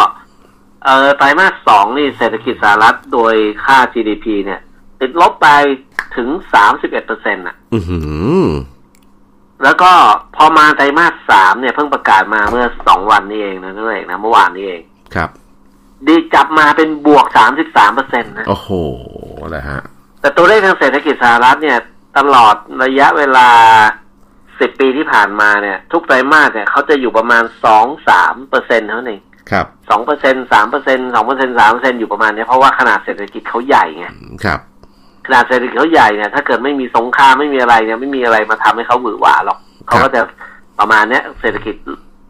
[0.84, 4.62] เอ่อไตรมาสสองนี่เศรษฐกิจสหรัฐโดยค่า GDP เนี่ย
[5.02, 5.48] ติดลบไป
[6.16, 7.56] ถึงสามสิบเอ็ดเปอร์เซ็นต์อะ
[9.64, 9.92] แล้วก็
[10.36, 14.82] พอมาไตรมาสสามเนี่ยเพิ่งประกาศมาเมื่อสองวันนี้เองนะนั่นเองนะเมื่อวานนี้เอง
[15.16, 15.30] ครับ
[16.08, 18.70] ดีจับมาเป็นบวกสามสิบสามเปอร์เซ็นต์นะ โอ้โห
[19.44, 19.82] อะไรฮะ
[20.26, 21.80] แต่ตัวเลขทางเศรษฐกิจสหรัฐเนี่ย
[22.18, 23.50] ตลอดระยะเวลา
[24.60, 34.08] สิบปีที่ผ่านมาเนี่ย ทุกไตรมาสเนี่ยเขาจะอยู่ประมาณสองสามเปอร์เซ็นต์เท่านั้นเองครับสองเปอร์เซ็นต์สามเปอร์เซ็นต์สองเปอร์เซ็นต์สามเปอร์เซ็นต์อยู่ประมาณนี้เพราะว่าขนาดเศรษฐกิจเขาใหญ่ไง
[34.44, 34.60] ครับ
[35.26, 40.22] ขนาดเศรษฐกิจเขาใหญ่เนี่ยถ้าเกิดไม่มีสงครามไม่มีอะไรเนี่ยไม่มีอะไรมาทำให้เขาหวือหวาหรอกเขาก็จะ
[40.80, 41.76] ประมาณเนี้ยเศรษฐกิจ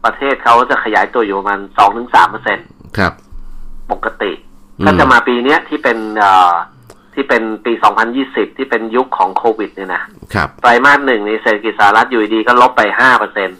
[0.05, 2.57] ประเทศเขาจะขยายตัวอยู่ประมาณสองถึงสามเปอร์เซ็นต์
[2.97, 3.13] ครับ
[3.91, 4.31] ปกติ
[4.86, 6.53] ก็จะมาปีเนี้ยที่เป็นเอ่อ
[7.15, 7.73] ที่เป็นปี
[8.15, 13.60] 2020 ที่เป็นยุคของโควิดเนี่ยนะครับไตรมาสหนึ่งในเศรษฐกิจสหรัฐอยู่ดีก็ลบไปห้าเปอร์เซ็นต์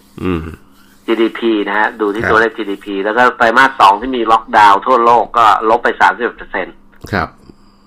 [1.06, 6.74] GDP นะฮะ ดูที่ตัวเลข GDP แล้วก็ไตรมาสสองที่มีล็อกดาวน์ทั่วโลกก็ลบไปสามสิบเปอร์เซ็นต์
[7.12, 7.28] ครับ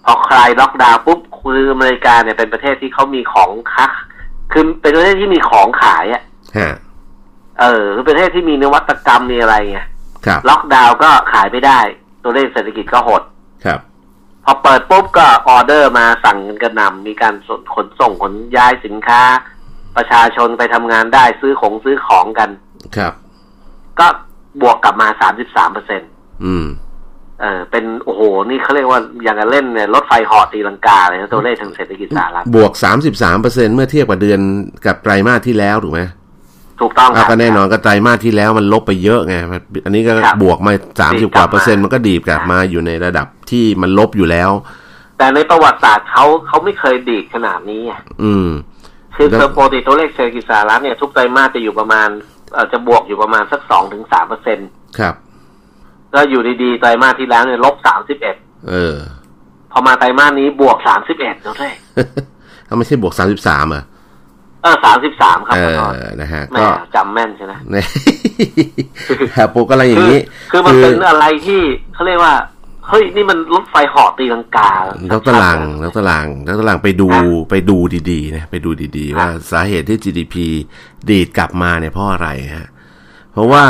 [0.05, 3.91] พอคลายล็อกดาวน์ปุ๊บคืออเมริกาเนี่ยเป็นประเทศที่เขามีของคัก
[4.51, 6.23] คือเป็นประเทศที่มีของขายอะ
[7.59, 9.79] เออคือประเทศที่มีนวัตกรรมมีอะไรไง
[10.49, 11.79] ล็อกดาวน์ก็ขายไม่ได้
[12.23, 13.21] ตัวเลขเศรษฐกิจก็หด
[13.65, 13.88] ครับพ
[14.49, 17.33] อเปิดปุ๊บก็ออเดอร์มาสั่งกันกระหน่ำมีการ
[17.75, 19.21] ขนส่งขนย้ายสินค้า
[19.97, 22.49] ประชาชนไปทำงานได้ซื้อของซื้อของกัน
[22.97, 23.13] ครับ
[23.99, 24.07] ก็
[24.61, 26.09] บวกกลับมาสามสิบสามเปอร์เซ็นต์
[26.45, 26.67] อืม
[27.41, 34.39] เออเป็นโอ้โห นี่เขาเรียกว่าอย่างกับเล่นเนี่ยรถไฟเหาะตีลังกาเลยนะตัวเลขทางเศรษฐกิจสหรัฐบวกสามสิบสามเปอร์เซ็นต์เมื่อเทียบกับเดือน
[34.85, 36.01] กับไตรมาสที่แล้วถูกไหม
[36.81, 39.35] ถูกต้องก็แน่นอนก็ไตรมาสที่แล้วมันลบไปเยอะไง
[39.85, 44.49] อันนี้ก็บวกมาสามสิบกว่าเปอร์เซ็นต์มันก็ดีกลับมาอยู่ในระดับที่มันลบอยู่แล้ว
[45.17, 47.81] แต่ในประวัติศาสตร์เขาเขาไม่เคยดีดขนาดนี้
[48.23, 48.47] อืม
[49.15, 52.09] คือเทอร์โปรติตัวเลขเศรษฐกิจสหรัฐเนี่ยทุกไตรมาสจะอยู่ประมาณ
[52.53, 54.67] เอ่อจะบวกอยู่ประมาณสักสองถึงสามเปอร์เซ็นต์
[54.99, 55.15] ครับ
[56.13, 58.35] ก็อยู่ดีๆไตรมาสที่แล้วเนี่ยลบสามสิบเอ็ด
[58.69, 58.95] เออ
[59.71, 61.73] พอมาไตรมาสนี้บวกสามสิบเอ็ดแล้วด้วย
[62.65, 63.83] เขาไม่ใช่บวกสามสิบสามอะ
[64.63, 65.59] เออสามสิบสามครับเอ
[66.03, 67.53] อนะฮะก็จำแม่นใช่ไหม
[69.37, 70.19] ฮะปกอะไรอย่างนี้
[70.51, 71.61] คือมันเป็นอะไรที่
[71.93, 72.35] เขาเรียกว่า
[72.87, 74.71] เฮ้ย นี่มันรถไฟหอตีลังกา
[75.09, 77.09] แล้วตารางแล้วตารางแล้วตารางไปดู
[77.49, 77.77] ไปดู
[78.11, 80.35] ดีๆนะไปดูดีๆ ว่าสาเหตุที่ GDP
[81.09, 82.67] ดีดกลับมาเนี่ยเพราะอะไรฮะ
[83.33, 83.65] เพราะว่า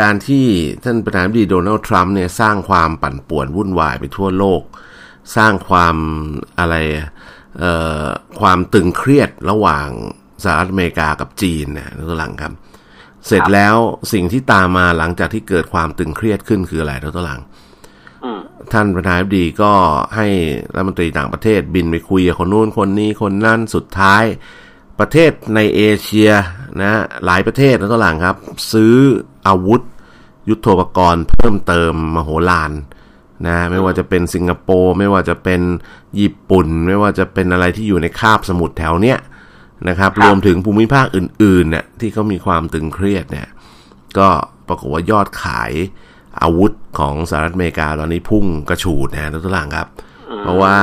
[0.00, 0.46] การที่
[0.84, 4.62] ท่านประธานาธิบดีโดนัลด์ทรัมป์เนี่ยสร้างความปั่นป่วนวุ่นวายไปทั่วโลก
[5.36, 5.96] สร้างความ
[6.58, 7.08] อะไรเอ่อ
[8.40, 9.88] ความตึงเครียดระหว่าง
[10.42, 12.52] สหรัฐอเมริกากับจีนนะทุกหลังครับ
[13.26, 13.76] เสร็จแล้ว
[14.12, 17.40] สิ่งที่ตามมาหลังจากที่เกิดความตึงเครียดขึ้นคืออะไรทุกหลัง
[18.72, 19.72] ท่านประธานาธิบดีก็
[20.16, 20.26] ให้
[20.74, 24.24] รัฐมนตรีต่างประเทศบินไปคุยกับคนนู้นคนนี้คนนั่นสุดท้าย
[24.98, 26.30] ประเทศในเอเชีย
[26.80, 26.92] นะ
[27.24, 28.36] หลายประเทศแล้วก็หลังครับ
[28.72, 28.94] ซื้อ
[29.46, 29.80] อาวุธ
[30.48, 32.70] ยุทโธปกรณ์เพิ่มเติมมโหฬาร
[33.46, 35.60] นะไม่ว่าจะเป็นสิงคโปร์ไม่ว่าจะเป็น
[36.18, 39.18] ญี่ปุ่น ไม่ว่าจะเป็นอะไรที่อยู่ในคาบสมุทรแถวเนี้ย
[39.88, 43.48] นะครับ รวมถึงภูมิภาคอื่นๆเนี่ยที่เขามีความตึงเครียดเนี่ย
[44.18, 44.28] ก็
[44.68, 45.72] ปรากฏว่ายอดขาย
[46.42, 49.88] อาวุธของสหรัฐอเมริกาตอนนี้พุ่งกระฉูดนะทุกท่านครับ
[50.42, 50.74] เพราะว่า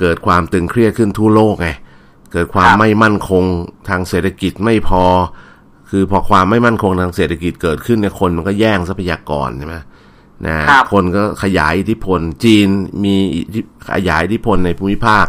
[0.00, 1.68] เกิดความตึงเครียดขึ้นทั่วโลกไง
[2.32, 3.44] เกิดความไม่มั่นคง
[3.88, 5.04] ทางเศรษฐกิจไม่พอ
[5.90, 9.76] คือพอความไม่มั่นคงทางเศรษฐกิจเกิดขึ้นเนี่ยคนมันก็แย่งทรัพยากรใช่ไหม
[10.46, 10.56] นะ
[10.92, 12.68] คนก็ขยายอิทธิพล จีน
[13.04, 13.14] มี
[13.92, 15.26] ขยายอิทธิพลในภูมิภาค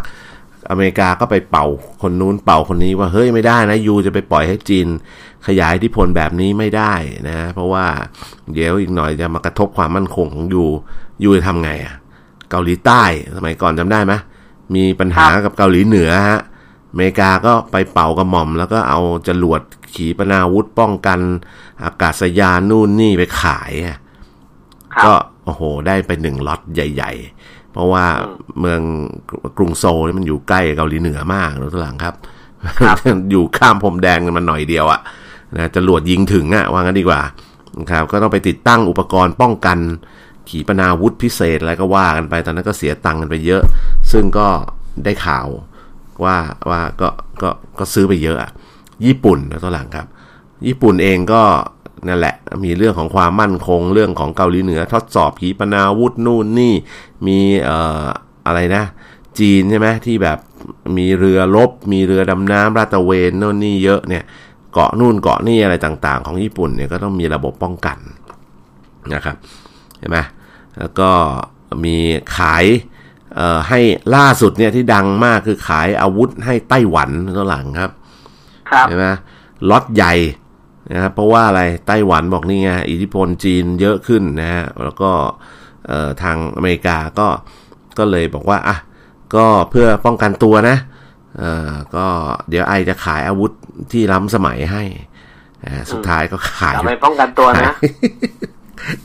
[0.70, 1.68] อเมริกาก็ไปเป่า
[2.02, 4.88] คนนู้นเป่าคนนี้ว่าเฮ้ยไม่ได้นะยูจะไปปล่อยให้จีน
[5.48, 6.94] ขยายอิทธิพลแบบนี้ไม่ได้
[7.28, 7.86] นะ เพราะว่า
[8.54, 10.64] เดี๋ยวอีกหน่อยจะมากระทบความมั่นคงของยู
[11.24, 11.96] ยูจะทำไงอะ่ะ
[12.50, 13.04] เกาหลีใต้
[13.36, 14.14] สมัยก่อนจำได้ไหม
[14.76, 16.42] มีปัญหากับเกาหลีเหนือฮะ
[16.92, 19.62] อเมริกาก็ไปเป่ากระหม่อม แล้วก็เอาจรวด
[19.94, 21.20] ขีปนาวุธป้องกัน
[21.84, 23.72] อากาศยานนู่นนี่ไปขาย
[25.04, 25.14] ก็
[25.46, 28.06] โอ้โห ได้ไปหนึ่งล็อตใหญ่ ๆ เพราะว่า
[28.60, 28.82] เมือง
[29.58, 32.16] กรุงโซลนี่มันอยู่ใกล้เกาหลีเหนือมากนะทุกหลังครับ
[33.32, 35.02] อยู่ข้ามพรมแดงกันมาหน่อยเดียวอะ่ะ
[35.56, 37.22] นะจะหลวดยิงถึงอะว่างั้นดีกว่า
[37.92, 39.78] ครับก็ต้องไปติดตั้งอุปกรณ์ป้องกัน
[40.50, 43.64] ขีปนาวุธพิเศษอะไรก็ว่ากันไป ตอนนั้นก็เสียตังค์กันไปเยอะ
[44.12, 44.48] ซึ่งก็
[45.04, 45.48] ได้ข่าว
[46.24, 46.38] ว่า
[46.70, 47.10] ว่าก็
[47.42, 48.52] ก็ก็ซื้อไปเยอะอะ
[49.06, 50.08] ญี่ปุ่นนะตัวหลังครับ
[50.68, 51.44] ญี่ปุ่นเองก็
[52.08, 56.74] นั่นแหละ มีเรื่องของความมั่นคงเรื่องของเกาหลีเหนือ ทดสอบขีปนาวุธนู่นนี่
[57.28, 58.04] มีเอ่อ
[58.48, 58.84] อะไรนะ
[59.40, 60.38] จีนใช่ไหมที่แบบ
[60.98, 64.24] มีเรือรบมีเรือดำน้ำราตะเวนโน่นนี่เยอะเนี่ย
[64.74, 67.98] เกาะนู่นเกาะนี่อะไรต่างๆ ของญี่ปุ่นเนี่ยก็ต้องมีระบบป้องกัน
[69.14, 69.36] นะครับ
[70.00, 70.18] เห็นไหม
[70.80, 71.10] แล้วก็
[71.84, 71.98] มี
[72.38, 72.66] ขาย
[73.70, 73.80] ให้
[74.16, 77.92] ล่าสุดเนี่ยที่ดังมากคือขายอาวุธให้ไต้หวันตัวหลังครับ
[78.70, 79.08] ครับเห็นไหม
[79.70, 80.14] ล็อตใหญ่
[80.94, 85.12] นะครับเพราะว่าอะไรไต้หวันบอกนี่ไงอิทธิพลจีนเยอะขึ้นนะฮะแล้วก็
[86.22, 87.28] ทางอเมริกาก็
[87.98, 88.78] ก็เลยบอกว่าอะ
[89.36, 90.78] ก็เพื่อป้องกันตัวนะ
[91.40, 92.06] เออก็
[92.50, 93.52] เดี๋ยวไอจะขายอาวุธ
[93.92, 94.84] ที่ล้ำสมัยให้
[95.92, 97.74] สุดท้ายก็ขายไม่ป้องกันตัวนะ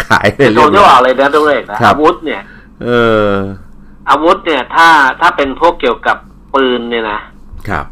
[0.07, 2.43] ขายไปเรื่อยๆโดนว่าเลยนะตัวเอกนะอาวุธเนี่ย
[2.85, 2.89] เอ
[3.29, 3.31] อ
[4.11, 4.89] อาวุธเนี่ย ถ้า
[5.21, 6.17] ถ้าเป็นพวกเกี่ยวกับ
[6.55, 7.21] ปืนเนี่ยนะ
[7.69, 7.87] ครับ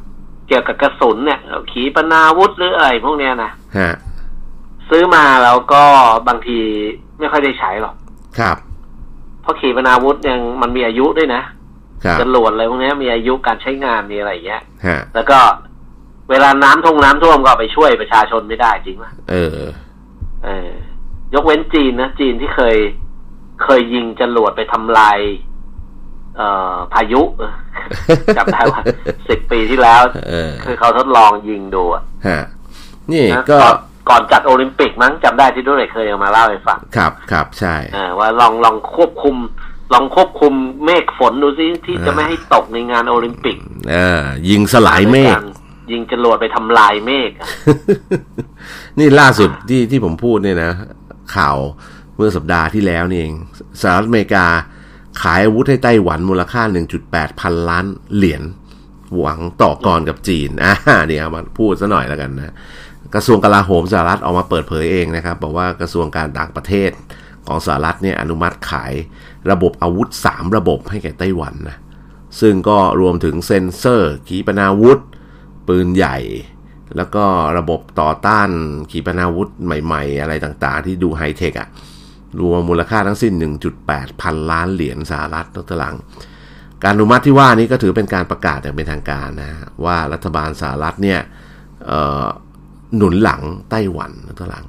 [0.49, 1.41] เกี่ยวกับกระสุนเนี่ย
[1.73, 3.93] ขีปนาวุธหรืออะไรพวกเนี้ยนะฮะ
[4.89, 5.83] ซื้อมาแล้วก็
[6.29, 6.59] บางที
[7.19, 7.95] ไม่ค่อยได้ใช้หรอก
[8.39, 8.57] ครับ
[9.43, 11.43] เพราะขีปนาวุธยังมันมีอายุด้วยนะ
[12.21, 14.63] จรวดอะไรพวกนี้มีอายุการใช้งานมีอะไรอย่างเงี้ย
[15.15, 15.39] แล้วก็
[16.31, 19.51] เวลาน้ำท่วมน้ำท่วมก็ไปช่วยประชาชนไม่ได้จริงไหมเออ
[20.45, 20.71] เออ
[21.35, 22.77] ยกเว้นจีนนะจีนที่เคย
[23.63, 25.19] เคยยิงจรวดไปทำลาย
[26.39, 27.23] เอ่อพายุ
[28.37, 28.81] จำได้ว่า
[29.29, 30.03] สิบปีที่แล้ว
[30.65, 32.03] คือเขาทดลองยิงดูอะ
[33.13, 33.59] นี่ก็
[34.09, 37.75] ก่อนจัดโอลิมปิกมั้งจำได้ที่ด้วยเคยเอามาเล่าให้ฟังครับครับใช่
[38.19, 39.37] ว่าลองลองควบคุม
[39.93, 40.53] ลองควบคุม
[40.85, 43.57] เมฆฝนดูซิที่จะไม่ให้ตกในงานโอลิมปิก
[43.93, 45.37] เออยิงสลายเมฆ
[45.93, 47.31] ยิงจรวดไปทำลายเมฆ
[48.99, 50.73] นี่ล่าสุดที่ที่ผมพูดเนี่ยนะ
[51.37, 51.57] ข่าว
[52.17, 53.35] เมื่อสัปดาห์ที่แล้วนี่เอง
[53.81, 54.47] สหรัฐอเมริกา
[55.23, 56.63] ขายอาวุธให้ไต้หวันมูลค่า
[57.01, 58.43] 1.8 พันล้านเหรียญ
[59.19, 60.73] หวังต่อกรกับจีนอ่า
[61.07, 62.55] เดี๋ยมาพูดซะหน่อยแล้วกันนะ
[63.15, 66.91] กระทรวงกลาโหมสหรัฐออกมาเปิดเผยเองนะครับ บอกว่ากระทรวงการต่างประเทศ
[67.47, 68.93] ของสหรัฐเนี่ยอนุมัติขาย
[69.51, 71.77] ระบบอาวุธ 3 ระบบให้แก่ไต้หวันนะ
[72.41, 74.99] ซึ่งก็รวมถึงเซ็นเซอร์ขีปนาวุธ
[75.69, 76.19] ปืนใหญ่
[76.97, 77.25] แล้วก็
[77.59, 78.49] ระบบต่อต้าน
[78.91, 81.69] ขีปนาวุธใหม่ ๆ อะไรต่างๆ ที่ดูไฮเทคอะ
[82.41, 83.33] รวมมูลค่าทั้งสิ้น
[83.77, 85.97] 1.8 พันล้านเหรียญสหรัฐต่อหลัง
[86.83, 89.53] การอนุมัติที่ว่านี้ก็ถือเป็นการประกาศอย่างเป็นทางการนะ
[89.85, 91.21] ว่ารัฐบาลสหรัฐเนี่ย
[92.97, 94.67] หนุนหลังไต้หวันต่อหลัง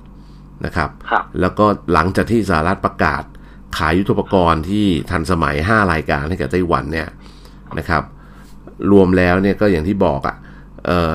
[0.66, 3.24] นะครับรบแล้วก็หลังจากที่สหรัฐประกาศ
[3.78, 7.08] ขายยุทธปกรณ์ที่ทันสมัย 5 รายการให้กับไต้หวันเนี่ย
[7.78, 8.04] นะครับ
[8.92, 10.49] รวมแล้วเนี่ยก็อย่างที่บอกอะ่ะเ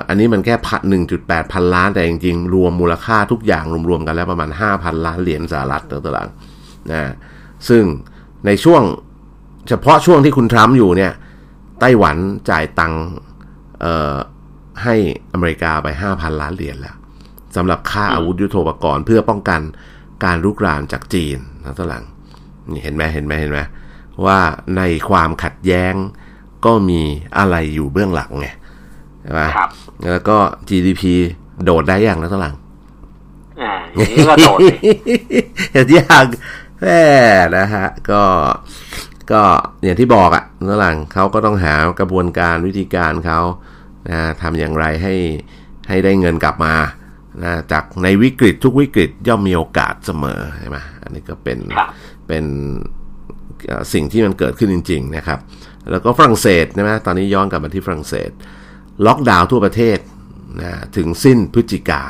[0.09, 6.29] อันนี้มันแค่พันหนึ่งจุดแปดพันล้านแต่จริงๆ รวมมูลค่าทุกอย่างรวมๆกันแล้วประมาณห้าพันล้านเหรียญสหรัฐต่อตาราง
[6.93, 7.13] นะ
[7.69, 7.85] ซึ่ง
[8.47, 8.83] ในช่วง
[9.69, 11.13] เฉพาะช่วงที่คุณทรัมป์อยู่เนี่ย
[11.81, 12.17] ไต้หวัน
[12.51, 13.03] จ่ายตังค์
[14.83, 14.95] ให้
[15.33, 16.97] อเมริกาไปห้าพันล้านเหรียญแล้ว
[17.57, 19.61] สำหรับค่าอาวุธยุโทโธปกรณ์เพื่อป้องกัน
[20.25, 22.05] การรุกรานจากจีนนะตาราง
[22.71, 23.61] นี่เห็นไหมเห็นไหมเห็นไหม
[24.25, 24.39] ว่า
[24.77, 25.95] ในความขัดแย้ง
[26.65, 27.01] ก็มี
[27.39, 28.49] อะไรอยู่เบื้องหลังไง
[29.25, 29.69] ใช่ไหมครับ
[30.13, 30.37] แล้วก็
[30.69, 31.03] GDP
[31.65, 32.55] โดดได้อย่างนะตลัง
[33.63, 34.59] อ่าอย่างนี้ก็โดด
[35.73, 36.27] เห็นยัง
[36.81, 37.03] แม่
[37.57, 38.23] นะฮะ ก็
[39.33, 39.43] ก็
[39.85, 43.41] อย่างที่บอกอะตลังเขาก็ต้องหากระบวนการวิธีการเขา
[44.11, 45.15] นะทำอย่างไรให้
[45.89, 46.75] ให้ได้เงินกลับมา
[47.45, 51.59] นะจากในวิกฤตทุกวิกฤตย่อมมีโอกาสเสมอใช่ไหมอันนี้ก็เป็น
[52.27, 52.45] เป็น
[53.93, 55.39] สิ่งที่มันเกิดขึ้นจริง ๆ นะครับ
[55.91, 58.31] แล้วก็ฝรั่งเศสใช่ไหมตอนนี้ย้อนกลับมาที่ฝรั่งเศส
[59.07, 59.99] ล็อกดาวน์ทั่วประเทศ
[60.63, 62.03] นะถึงสิ้นพฤศจิกา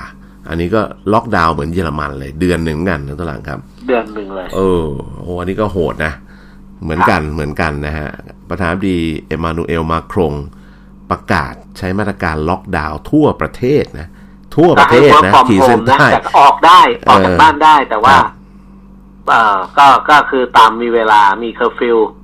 [0.49, 0.83] อันนี้ก็
[1.13, 3.59] ล็อกดาวน์เหมือนเยอรมันเลย เดือนหนึ่งกันนะตัวหลังครับ
[3.89, 4.85] เดือนหนึ่งเลยเออ
[5.21, 6.13] โอ้อันนี้ก็โหดนะ
[6.83, 8.09] เหมือนกันเหมือนกันนะฮะ
[8.49, 10.35] ประธานาธิบดีเอมานูเอลมาครง
[11.11, 14.09] ประกาศใช้มาตรการล็อกดาวน์ทั่วประเทศนะ
[14.57, 16.07] ทั่วประเทศนะขีดเส้นใต้
[16.39, 18.17] ออกได้ออกจากบ้านได้แต่ว่า
[19.29, 22.24] เออก็ก็คือตามมีเวลามีเคอร์ฟิวคร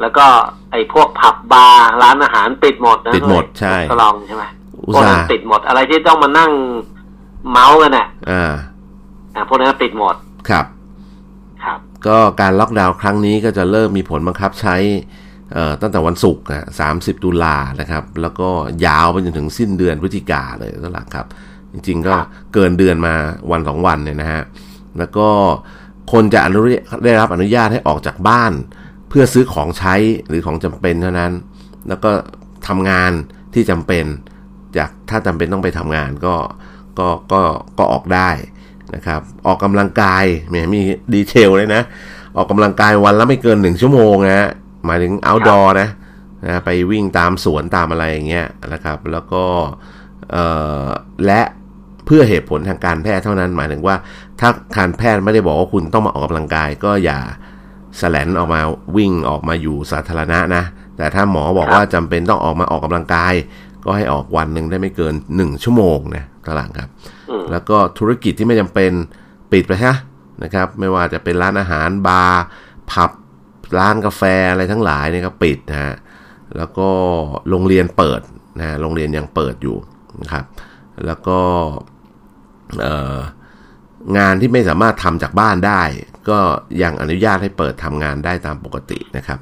[0.00, 0.26] แล้วก็
[0.72, 4.44] ไอ้พวกผับบาร์ร้านอาหารปิดหมดนะปิดหมดใช่ก็ลองใช่ไหม
[4.94, 6.50] พวกนั้นปิดหมดอะไรที่ต้องมานั่ง
[7.50, 8.52] เมาส์กันอะอ่า
[9.34, 10.14] อ่าพวกนั้นปิดหมด
[10.48, 10.66] ครับ
[11.64, 14.76] ครับ ก็การล็อกดาวน์ครั้งนี้ก็จะเริ่มมีผลบังคับใช้
[15.80, 18.48] ตั้งแต่วันศุกร์นะสามสิบตุลานะครับ แล้วก็
[18.86, 21.26] ยาวไปจนถึงสิ้นเดือนพฤศจิกาเลยนั่นแหละครับ
[21.72, 22.14] จริง ๆ ก็
[22.54, 23.14] เกินเดือนมา
[23.50, 24.42] วันสองวันเนี่ยนะฮะ
[24.98, 25.28] แล้วก็
[26.12, 26.58] คนจะอนุ
[27.04, 28.52] ได้รับอนุญาตให้ออกจากบ้าน
[29.08, 29.94] เพื่อซื้อของใช้
[30.28, 31.32] หรือของจำเป็นเท่านั้น
[31.88, 32.10] แล้วก็
[32.68, 33.12] ทำงาน
[33.54, 34.04] ที่จำเป็น
[34.76, 36.34] จากถ้าจำเป็นต้องไปทำงานก็
[36.98, 37.42] ก็ก็
[37.78, 38.30] ก็ออกได้
[38.94, 40.80] นะครับ ออกกำลังกายแหมมี
[41.14, 41.82] ดีเทลเลยนะ
[42.36, 44.48] ออกกำลังกายวันละไม่เกินหนึ่งชั่วโมงนะ
[44.86, 45.88] หมายถึง outdoor นะ
[46.46, 49.44] นะไปวิ่งตามสวนตามอะไรอย่างเงี้ยนะครับ แล้วก็
[51.26, 51.40] และ
[52.06, 53.96] เพื่อเหตุผลทางการแพทย์เท่านั้น หมายถึงว่า
[54.40, 57.20] ถ้าการแพทย์ไม่ได้บอกว่าคุณต้องมาออกกำลังกายก็อย่า
[57.96, 58.60] แสลนออกมา
[58.96, 60.62] วิ่งออกมาอยู่สาธารณะนะ
[60.96, 63.34] แต่ถ้าหมอบอกว่าจำเป็นต้องออกมาออกกำลังกาย
[63.84, 66.88] ก็ให้ออกวันหนึ่งได้ไม่เกินหนึ่งชั่วโมงนะตารางครับ
[67.50, 68.92] แล้วก็ธุรกิจที่ไม่จำเป็น
[69.52, 69.96] ปิดไปฮะ
[70.42, 72.42] นะครับ ไม่ว่าจะเป็นร้านอาหารบาร์
[72.90, 73.10] ผับ
[73.78, 75.94] ร้านกาแฟอะไรทั้งหลายเนี่ยก็ปิดนะฮะ
[76.56, 76.88] แล้วก็
[77.50, 78.20] โรงเรียนเปิด
[78.60, 79.76] นะโรงเรียนยังเปิดอยู่
[80.22, 80.44] นะครับ
[81.06, 81.40] แล้วก็
[84.18, 85.82] งานที่ไม่สามารถทำจากบ้านได้
[86.30, 86.38] ก็
[86.82, 89.40] ยังอนุญาตให้เปิดทำงานได้ตามปกตินะครับ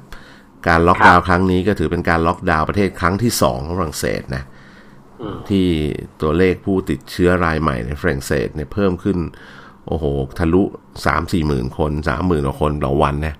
[0.67, 4.43] การล็อกดาวน์ครั้งนี้ก็ถือเป็นการล็อกดาวน์ประเทศครั้งที่สองของฝรั่งเศสนะ
[5.49, 5.67] ที่
[6.21, 9.17] ตัวเลขผู้ติดเชื้อรายใหม่ในฝรั่งเศสเนี่ยเพิ่มขึ้น
[9.87, 10.05] โอ้โห
[10.39, 10.63] ทะลุ
[11.05, 13.35] สามสี่หมื่นคนสามหมื่นกว่าคนต่อวันนะ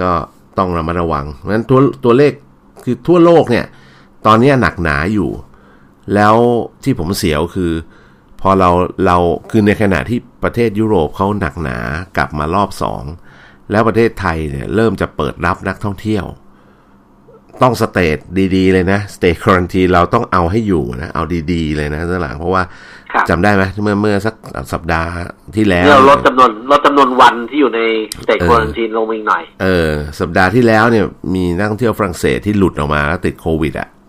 [0.00, 0.10] ก็
[0.58, 2.32] ต้องระมัดระวังเพราะฉะนั้นตัวตัวเลข
[2.84, 3.66] คือทั่วโลกเนี่ย
[4.26, 5.30] ตอนนี้หนักหนาอยู่
[6.14, 6.36] แล้ว
[6.84, 7.72] ที่ผมเสียวคือ
[8.42, 8.70] พอเรา
[9.06, 9.16] เรา
[9.50, 11.78] คือในขณะที่ประเทศยุโรปเขาหนักหนา
[12.16, 13.02] กลับมารอบสอง
[13.70, 16.24] แล้วประเทศไทยเนี่ยเริ่มจะเปิดรับนักท่องเที่ยว
[17.62, 18.18] ต้อง state
[18.56, 21.22] ดีๆเลยนะ state quarantine เราต้องเอาให้อยู่นะเอา
[21.52, 22.62] ดีๆเลยนะท่านหลังเพราะว่า
[23.28, 24.34] จำได้ไหมเมื่อเมื่อสัก
[24.72, 25.10] สัปดาห์
[25.56, 27.80] ที่แล้วเราลดจำนวนลดจำนวนวันที่อยู่ใน
[28.22, 33.99] state quarantine ลงอีกหน่อยเออสัปดาห์ที่แล้วเนี่ยมีนักท่องเที่ยวฝรั่งเศสที่หลุดออกมาแล้วติดโควิดอะครับ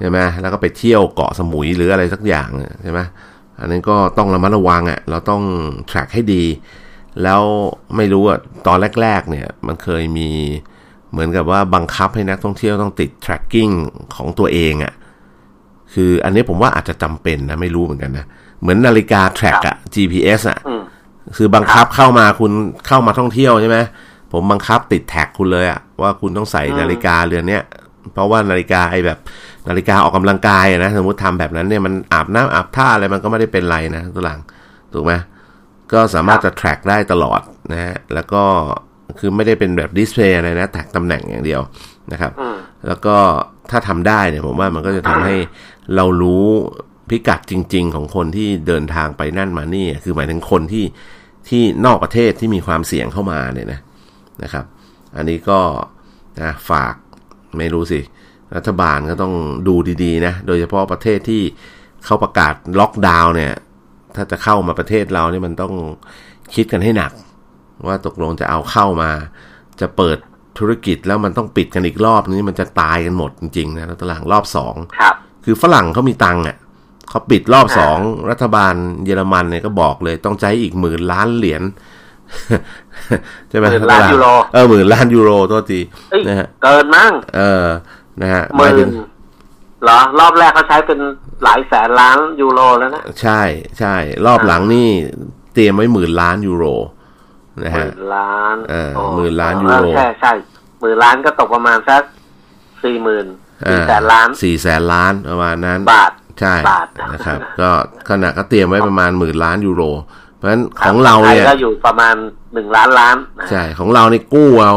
[0.00, 2.48] ใช่ไหมแล้วก็ไปเที่ยวเกาะสมุยหรืออะไรสักอย่าง
[2.82, 3.00] ใช่ไหม
[3.60, 5.42] อันนี้ก็ต้องระมัดระวังอะเราต้อง
[5.90, 6.44] track ให้ดี
[7.22, 7.42] แล้ว
[7.96, 10.28] ไม่รู้อะตอนแรก ๆ เนี่ย มันเคยมี
[11.10, 13.72] เหมือนกับว่าบังคับให้นักท่องเที่ยวต้องติด tracking
[14.16, 14.92] ของตัวเองอะ
[15.94, 18.26] คืออันนี้ผมว่าอาจจะจำเป็นนะไม่รู้เหมือนกันนะ
[18.60, 20.58] เหมือนนาฬิกา track อะ GPS อะ
[21.36, 22.52] คือบังคับเข้ามาคุณ
[22.86, 23.78] เข้ามาท่องเที่ยวใช่ไหม
[24.32, 27.62] ผมบังคับติด tag คุณเลยอะว่าคุณต้องใส่นาฬิกาเรือนเนี้ย
[28.14, 29.18] เพราะว่านาฬิกาไอ้แบบ
[29.68, 34.40] นาฬิกาออกกำลังกายนะ สมมติทำแบบนั้นเนี่ยมันอาบน้ำอาบท่าอะไรมันก็ไม่ได้เป็นไรนะตัวหลัง
[34.92, 35.12] ถูกไหม
[35.92, 37.40] ก็สามารถจะ track ได้ตลอด
[37.72, 38.42] นะฮะแล้วก็
[39.18, 41.60] คือไม่ได้เป็นแบบ display อะไรนะ track ตำแหน่งอย่างเดียว
[42.12, 42.32] นะครับ
[42.86, 43.16] แล้วก็
[43.70, 45.36] ถ้าทำได้เนี่ยผมว่ามันก็จะทำให้
[45.96, 46.46] เรารู้
[47.10, 50.84] พิกัดจริง ๆ ของคนที่เดินทางไปนั่นมานี่ คือหมายถึงคนที่
[51.48, 53.80] ที่นอกประเทศที่มีความเสี่ยงเข้ามาเนี่ยนะ
[54.42, 54.64] นะครับ
[55.16, 55.60] อันนี้ก็
[56.40, 56.94] นะฝาก
[57.58, 58.00] ไม่รู้สิ
[58.56, 59.34] รัฐบาลก็ต้อง
[59.68, 59.74] ดู
[60.04, 61.42] ดีๆนะ โดยเฉพาะประเทศที่
[62.04, 63.52] เขาประกาศล็อกดาวน์เนี่ย
[64.16, 65.74] ถ้าจะเข้ามาประเทศเราเนี่ยมันต้อง
[66.54, 67.12] คิดกันให้หนัก
[67.86, 69.10] ว่าตกลงจะเอาเข้ามา
[69.80, 70.18] จะเปิด
[70.58, 76.56] ธุรกิจแล้วมันต้องปิดกันอีกรอบนี้มันจะตายกันหมดจริงๆนะตลาดรอบสองครับคือฝรั่งเขามีตังค์อะ
[77.08, 77.98] เขาปิดรอบสอง
[78.30, 78.74] รัฐบาล
[79.04, 81.62] เยอรมันเนี่ยก็บอกเลยต้องใช้อีกหมื่นล้านเหรียญ
[83.48, 85.80] ใช่ไหมหมื่นล้านยูโรเออหมื่นล้านยูโรตัวที
[86.28, 87.66] นะฮะเกินมั้งเออ
[88.20, 88.88] นะฮะหมื่น
[89.84, 90.98] เหรอ รอบแรกเขาใช้เป็น
[91.44, 93.42] หลายแสนล้านยูโรแล้วนะใช่
[93.78, 93.94] ใช่
[94.26, 94.88] รอบหลังนี่
[95.54, 96.64] เตรียมไว้หมื่นล้านยูโร
[97.64, 100.32] นะฮะหมื่นล้านเออหมื่นล้านยูโรใช่ใช่
[100.80, 102.02] หมื่นล้านก็ตกประมาณสัก
[102.84, 103.26] สี่หมื่น
[103.70, 106.54] สี่แสนล้านสี่แสนล้านประมาณนั้นบาทใช่
[107.12, 107.70] นะครับ ก็
[108.08, 109.82] ขณะก็เตรียมไว้ประมาณหมื่นล้านยูโร
[110.40, 112.14] เพราะฉะนั้นของเราเนี่ยก็อยู่ประมาณ
[112.54, 113.16] หนึ่งล้านล้าน
[113.50, 114.74] ใช่ของเรานี่กู้เอา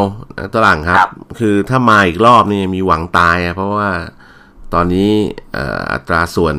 [0.54, 3.90] ตลังครับ คือถ้ามาอีกรอบนี่มีหวังตายเพราะว่า
[4.74, 5.10] ตอนนี้
[5.92, 6.56] อัตราส่วน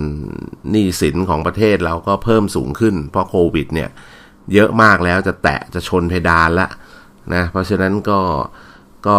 [0.72, 3.90] หนี้สินของประเทศเราก็เพิ่มสูงขึ้น เพราะโควิด เนี่ย
[4.54, 6.68] เยอะมากแล้วจะแตะจะชนเพดานละ
[7.34, 8.20] นะเพราะฉะนั้นก็
[9.08, 9.18] ก็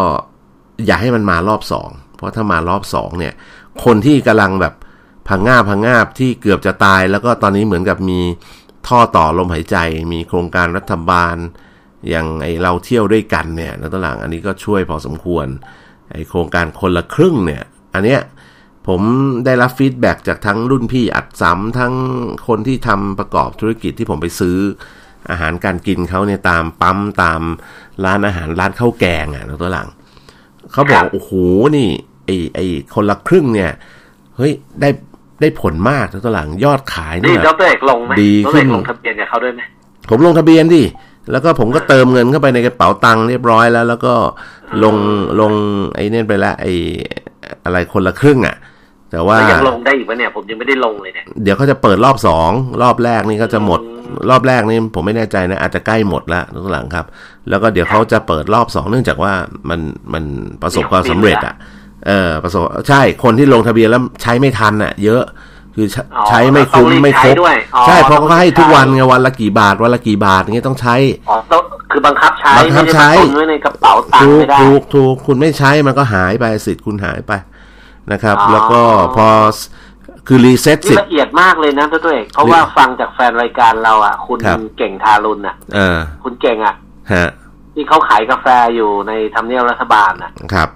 [0.87, 3.35] อย่าให้มันมารอบสองเพราะถ้ามารอบสองเนี่ย
[3.85, 4.75] คนที่กำลังแบบ
[5.29, 8.21] พังงาพังงาบที่เกือบจะตายแล้วก็ตอนนี้เหมือนกับมี
[8.89, 9.77] ท่อต่อลมหายใจ
[10.13, 11.37] มีโครงการรัฐบาล
[12.09, 15.47] อย่างไอเราเที่ยวด้วยกันเนี่ยแล้วตหลังอันนี้ก็ช่วยพอสมควร
[16.13, 17.63] ไอโครงการคนละครึ่งเนี่ย
[17.95, 18.21] อันเนี้ย
[18.87, 19.01] ผม
[19.45, 21.95] ได้รับฟีดแบ็จากทั้งรุ่นพี่อัดซ้ำทั้ง
[22.49, 24.57] คนที่ทำประกอบธุรกิจที่ผมไปซื้อ
[25.31, 27.41] อาหารการกินเขาเนี่ยตามปั๊มตาม
[28.05, 29.89] ร้านอาหารร้านข้าวแกงอะแล้วตัวหลัง
[30.73, 31.31] เขาบอกโอ้โห
[31.77, 31.89] นี่
[32.25, 32.61] ไอไอ
[32.95, 33.73] คนละครึ่งเนี่ย
[34.37, 34.89] เฮ้ยได้
[35.41, 39.61] ได้ผลมากตัวหลังยอดขายเนี่ยดรเอกลงไหมดีขึ้นลงทะเบียนกับเขาด้วยไหม
[40.11, 40.83] ผมลงทะเบียนดิ
[41.33, 44.15] แล้วก็ผมก็เติมเงินเข้าไปในกระเป๋าตังค์เรียบร้อยแล้ว แล้วก็
[44.85, 44.97] ลง
[45.41, 45.53] ลง
[45.95, 46.75] ไอ้นี่ไปละไอ้
[47.65, 48.57] อะไรคนละครึ่งอะ
[49.11, 52.51] แต่ว่ายังลงได้อีกวะเนี่ยผมยังไม่ได้ลงเลยเนี่ยเดี๋ยวเขาจะเปิดรอบสอง
[52.83, 53.81] รอบแรกนี่ก็จะหมด
[54.31, 57.07] รอบแรกนี่ผมไม่แน่ใจนะ อาจจะใกล้หมดแล้วทุกหลังครับ
[57.49, 59.33] แล้วก็เดี๋ยวเขาจะเปิดรอบสองเนื่องจากว่า
[59.71, 59.81] มัน
[60.13, 60.25] มัน
[60.63, 61.55] ประสบความสำเร็จอะ
[62.07, 65.23] เออประสบใช่คนที่ลงทะเบียนแล้วใช้ไม่ทันอะ เยอะ
[65.75, 65.87] คือ
[66.29, 67.35] ใช้ไม่คุ้มไม่ครบ
[67.87, 70.97] ใช่เพราะเขาให้ทุกวันไงวันละกี่บาทวันละกี่บาทเงี้ยต้องใช้
[71.29, 71.53] อ๋อค
[71.91, 77.33] คือบังคับใช้บังคับใช้ไม่ได้มาตุนไว้ในกระเป๋าตังถูค์กไม่ได้ถูกถูกคุณไม่ใช้มันก็หายไปสิทธิ์คุณหายไป
[78.13, 78.81] นะครับอ๋อแล้วก็
[79.17, 79.29] พอ
[80.27, 86.75] คือรีเซ็ตนี่สิทละธิ์เอียดมากเลยนะตัวเอกเพราะว่าฟังจากแฟนรายการเราอะ คุณครับเก่งทารุณอะเออคุณเก่งอะ
[87.13, 87.29] ฮะ
[87.75, 90.69] ที่เขาขายกาแฟอยู่ในทำเนียบรัฐบาลอะครับ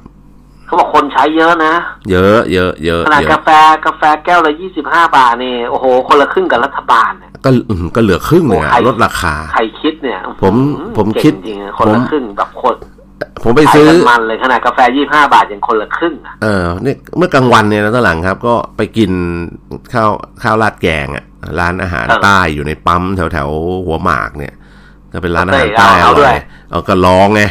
[0.70, 1.74] เขาบอกคนใช้เยอะนะ
[2.10, 3.48] เยอะเยอะเยอะขนาดเยกาอะแฟ
[3.86, 12.74] กาแฟแก้วละยี่สิบห้าบาทนี่โอ้โห คนละครึ่งกับรัฐบาลเนี่ยก็อืมก็เหลือครึ่งเลยโอ้อะใครลดราคา ใครคิดเนี่ย ผมอื้อหือผมเก่งคิดจริงๆคนผมละครึ่งแบบคน
[13.42, 19.10] ผมไปขายซื้อกันมันเลยขนาดกาแฟยี่ห้าบาทยังคนละครึ่งอะเออเนี่ยเมื่อกลางวันเนี่ยนะตอนหลังครับ ก็ไปกิน
[19.92, 20.10] ข้าว
[20.42, 21.24] ข้าวราดแกงอะ
[21.60, 24.54] ร้านอาหารเออใต้อยู่ในปั๊มแถวแถวๆหัวหมากเนี่ย
[25.12, 26.38] ก็เป็นร้านอาหารเออใต้อเอาด้ร่วอยย
[26.70, 27.48] เอาก็ลองไงเ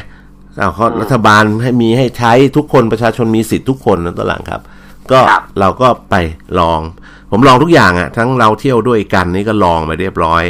[0.62, 4.62] อาเขาอืมรัฐบาลให้มีให้ใช้ทุกคนประชาชนมีสิทธิ์ทุกคนนะตอนหลังครับ
[5.12, 6.16] ก็ครับเราก็ไป
[6.60, 6.80] ลอง
[7.32, 10.44] ผมลองทุกอย่างอะ ทั้งเราเที่ยวด้วยกันนี่ก็ลองไปเรียบร้อย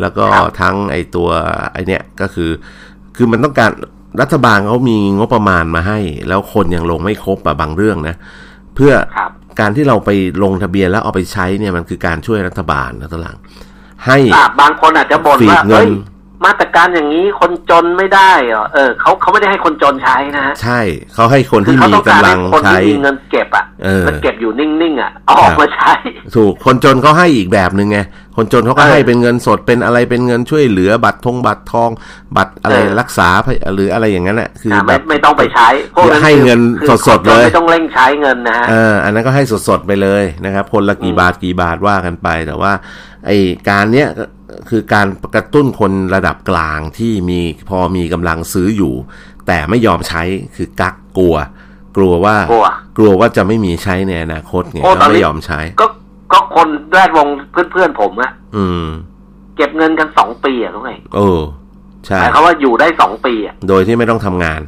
[0.00, 0.24] แล้วก็
[0.60, 1.28] ทั้งไอตัว
[1.72, 2.50] ไอเนี้ยก็คือ
[3.16, 3.70] คือมันต้องการ
[4.20, 5.98] รัฐบาลเขามีงบประมาณมาให้
[6.28, 8.16] แล้วคนยังลงไม่ครบอะบางเรื่องนะ
[8.74, 9.30] เพื่อครับ
[9.60, 10.10] การที่เราไป
[10.42, 13.36] ลงทะเบียนแล้วเอาไปใช้เนี่ยมันคือการช่วยรัฐบาลนะตอนหลัง
[14.06, 15.88] ให้อะบางคนอาจจะบ่นฟีดว่าเงินเฮ้ย
[16.46, 20.80] มาตรการอย่างนี้คนจนไม่ได้เหรอเออเขาเขาไม่ได้ให้คนจนใช้นะฮะใช่
[21.14, 25.92] เขาให้คนคือที่เขามีต้องการกำลัให้งคนใช้ที่มีเงินเก็บอะเออแล้วเก็บอยู่นิ่งๆอะเอาออคกรับมาใช้
[26.34, 27.98] ถูกคนจนเขาให้อีกแบบหนึ่งไง
[28.36, 31.90] คนจนเขาก็เออให้เป็นเงินสดเป็นอะไรเป็นเงินช่วยเหลือบัตรทงบัตรทอง
[32.36, 33.28] บัตรอะไรเออรักษา
[33.74, 42.72] หรืออะไรอย่างนั้นแหละคืออะแบไม่บไม่ต้องไปใช้พวกนั้นให้เงินคือสดๆคนจนเลยไม่ต้องเร่งใช้เงินนะฮะเอออันนั้นก็ให้สดๆไปเลยนะครับคนละกี่อืมบาทกี่บาทว่ากันไปแต่ว่า
[43.26, 43.30] ไอ
[43.68, 44.24] การเนี้ยก็
[44.68, 48.94] คือการกระตุ้นคนระดับกลางที่มีพอมีกำลังซื้ออยู่
[49.46, 50.22] แต่ไม่ยอมใช้
[50.56, 51.36] คือกักกลัว
[51.96, 52.66] กลัวว่ากลัว
[52.98, 55.86] กลัวว่าจะไม่มีใช้ในอนาคตไงโอ้ตก็อนนี้ไม่ยอมใช้ ก็
[56.32, 58.86] ก็คนแวดวงเพื่อนๆผมอะอืม
[59.56, 61.40] เก็บเงินกันสองปีอะทุกไงเออ
[62.06, 64.60] ใช่หมายความว่าอยู่ได้สองปีอะโดยที่ไม่ต้องทำงาน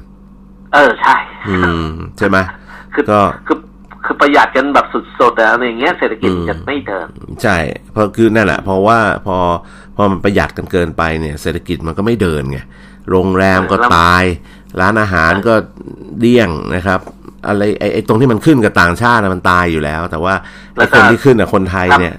[0.75, 1.17] เออใช่
[1.49, 1.87] อืม
[2.19, 2.37] ใช่ไหม
[2.95, 3.59] คือก็คือ
[4.05, 4.87] คือประหยัดกันแบบ
[5.19, 7.09] สุดๆอะอะไรอย่างเงี้ยเศรษฐกิจอืมจะไม่เดิน
[7.43, 7.57] ใช่
[7.93, 9.37] เพราะคือนั่นแหละเพราะว่าพอ
[9.97, 12.59] พอมันประหยัดกันเกินไปเนี่ย เศรษฐกิจมันก็ไม่เดินไง
[13.11, 14.23] โรงแรมก็แล้วตาย
[14.81, 15.55] ร้านอาหารก็
[16.21, 17.01] เดี้ยงนะครับ
[17.47, 20.35] อะไรไอ้ไอ้ตรงที่มันขึ้นกับต่างชาติน่ะมันตายอยู่แล้ว แต่ว่า
[20.75, 22.15] ไอ้คนที่ขึ้นกับคนไทยเนี่ย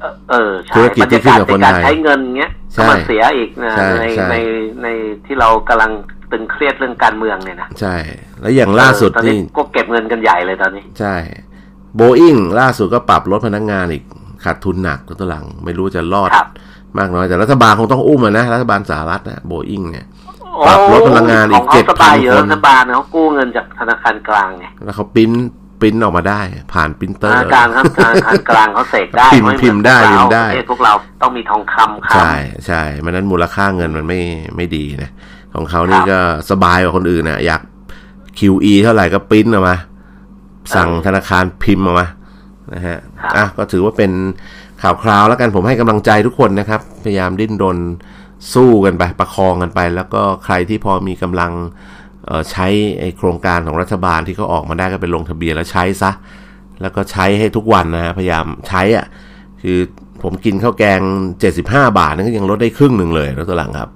[0.00, 4.36] เออเออใช่ธุรกิจที่ขึ้นกับคนบรรไทยายกาศในการใช้เงินเงี้ยใช่ก็มันเสียอีกนะใช่ในใช่ใน
[4.82, 4.88] ใน
[5.26, 5.90] ที่เรากำลัง
[6.34, 7.94] ตึงเครียดเรื่องการเมืองเนี่ยนะ ใช่
[8.40, 11.14] แล้วอย่างล่าสุดเออตอนนี่นี้ก็เก็บเงินกันใหญ่เลยตอนนี้ ใช่
[11.96, 14.04] โบอิงล่าสุดก็ปรับลดพนักงานอีก
[14.44, 16.48] ขาดทุนหนักตัวหลัง ไม่รู้จะรอดครับ
[16.98, 20.06] มากน้อยแต่รัฐบาลคงต้องอุ้มอะนะรัฐบาลสหรัฐนะโบอิงเนี่ย
[20.66, 25.30] ปรับลดพลังงานอีกขเขาสบายอยู่7,000รัฐบาลเขากู้เงินจากธนาคารกลางไงแล้วเขาปริ้น
[25.80, 26.40] ปริ้นออกมาได้
[26.72, 32.32] ผ่านปรินเตธอร์นาคารครับธนาคารกลางเขาเสกได้พิมพ์ไเหอนพิมพ์ได้พวกเราพิมพ์ได้ประเทศพวกเราต้องมีทองคำคำใช่
[32.66, 34.20] ใช่มันนั้นมูลค่าเงินมันไม่
[34.56, 35.10] ไม่ดีนะ
[35.54, 36.18] ของเขานี่ครับก็
[36.50, 37.60] สบายกว่าคนอื่นนะอยาก
[38.38, 39.76] QE เท่าไหร่ก็ปริ้นออกมา
[40.74, 42.06] สั่งธนาคารพิมพ์ออกมา
[42.74, 44.12] นะฮะครับอะก็ถือว่าเป็น
[44.82, 47.78] ข่าวคราวแล้วกันผมให้กำลังใจทุกคนนะครับ พยายามดิ้นรน
[48.54, 51.72] สู้กันไป ประคองกันไป แล้วก็ใครที่พอมีกำลังเอ่อ
[52.50, 52.66] ใช้
[53.00, 56.10] ไอโครงการของรัฐบาลที่เขาออกมาได้ก็ไปลงทะเบียนแล้วใช้ซะ
[56.82, 59.06] แล้วก็ใช้ให้ทุกวันนะฮะพยายามใช้อะ
[59.62, 59.78] คือ
[60.22, 61.00] ผมกินข้าวแกง
[61.48, 63.90] 75 บาทนั่นก็ยังลดได้ครึ่งหนึ่งเลยแล้วตัวหลังครับ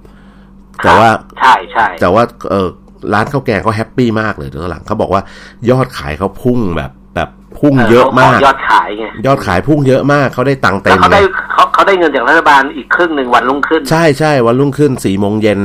[0.83, 1.09] แต่ว่า
[1.39, 2.67] ใช่ใช่แต่ว่าเออ
[3.13, 5.21] ร้านข้าวแกงเขาแฮปปี้มากเลยตัวหลังเขาบอกว่า
[5.69, 11.23] ยอดขายเขาพุ่งแบบแบบพุ่งเยอะมากขยอดขายไงยอดขายพุ่งเยอะมากเขาได้ตังค์เต็แล้วมเขาเลได้ย
[11.53, 15.59] เขาเขาได้เงินจากรัฐบาลอีกครึ่งหนึ่งวันรุ่งขึ้น ใช่ใช่วันรุ่งขึ้นสี่โมงเย็น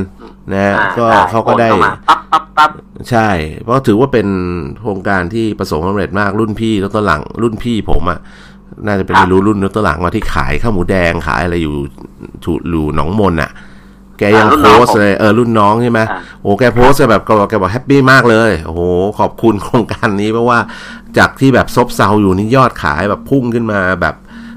[0.53, 2.71] นะฮะอ่าก็ได้เขาก็ได้โอนเข้ามาปั๊บปั๊บปั๊บ
[3.11, 3.29] ใช่
[3.63, 4.29] เพราะถือว่าเป็น
[4.81, 8.19] โครงการที่ประสบความสำเร็จมากรุ่นพี่แล้วตัวหลัง รุ่นพี่ผมอะ่ะ
[8.87, 11.75] น่าจะเป็นครับไม่รู้รุ่นตัวหลังว่าที่ขายข้าวหมูแดงขายอะไรอยู่
[12.45, 13.51] ถูอยู่หนองมนอะ่ะ
[14.19, 18.81] แกยังอ่ารุ่นโพน้องสต์เลยเออรุ่นน้องใช่ไหมอ่าโอ้แกโพสต์แบบแกบอกแกบอกแฮปปี้มากเลยโอ้โห
[19.19, 20.59] ขอบคุณโครงการนี้เพราะว่า
[21.19, 24.15] จากที่แบบซบเซาอยู่นี่ยอดขายแบบพุ่งขึ้นมาแบบ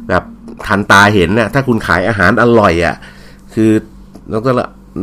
[0.09, 0.23] แบบ
[0.67, 2.95] ทันตาเห็นน่ะถ้าคุณขายอาหารอร่อยอะ่ะ
[3.53, 3.71] คือ
[4.31, 4.51] น้องก็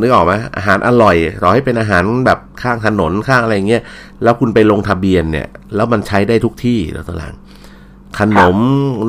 [0.00, 3.82] นึกออกไหมอาหารอร่อยต่อให้เป็นอาหารแบบข้างถนนข้างอะไรเงี้ย
[4.22, 7.34] แล้วคุณไปลงทะเบียนเนี่ย แล้วมันใช้ได้ทุกที่แล้วตอนหลัง
[8.18, 8.58] ขนม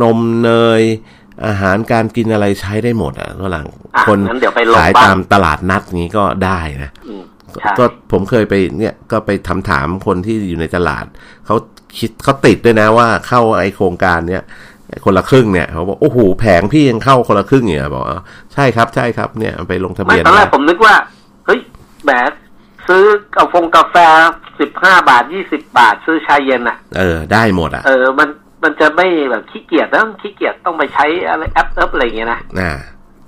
[0.04, 0.84] นมเนย
[1.46, 7.24] อาหารการกินอะไรใช้ได้หมดอะตอนหลังอะคนงั้นเดี๋ยวไปลงขายบ้างตามตลาดนัดนี้ก็ได้นะอืม
[7.62, 11.06] ใช่ก็ผมเคยไปเนี่ยก็ไปทำถามคนที่อยู่ในตลาด
[11.46, 11.56] เขา
[12.00, 14.44] คิดเขาติดด้วยนะว่าเข้าไอโครงการเนี้ย
[15.06, 18.20] คนละครึ่งเนี่ยเขาบอกโอ้โหแผงพี่ยังเข้าคนละครึ่งเนี่ยบอกว่า
[18.54, 20.96] ใช่ครับใช่ครับเนี่ยไปลงทะไม่เบียนตอนแรกนะผมนึกว่า
[21.46, 21.60] เฮ้ย
[22.04, 22.12] แหม
[22.88, 23.04] ซื้อ
[23.36, 23.96] กาแฟกาแฟ
[24.60, 28.30] สิบห้าบาทยี่สิบาท ซื้อชาเย็นอะ เออ ได้หมดอะ เออ มัน
[28.64, 32.74] มันจะไม่แบบขี้เกียจนะขี้เกียจต้องไปใช้อะไรแอปเอปอะไรอย่างเงี้ยนะอ่า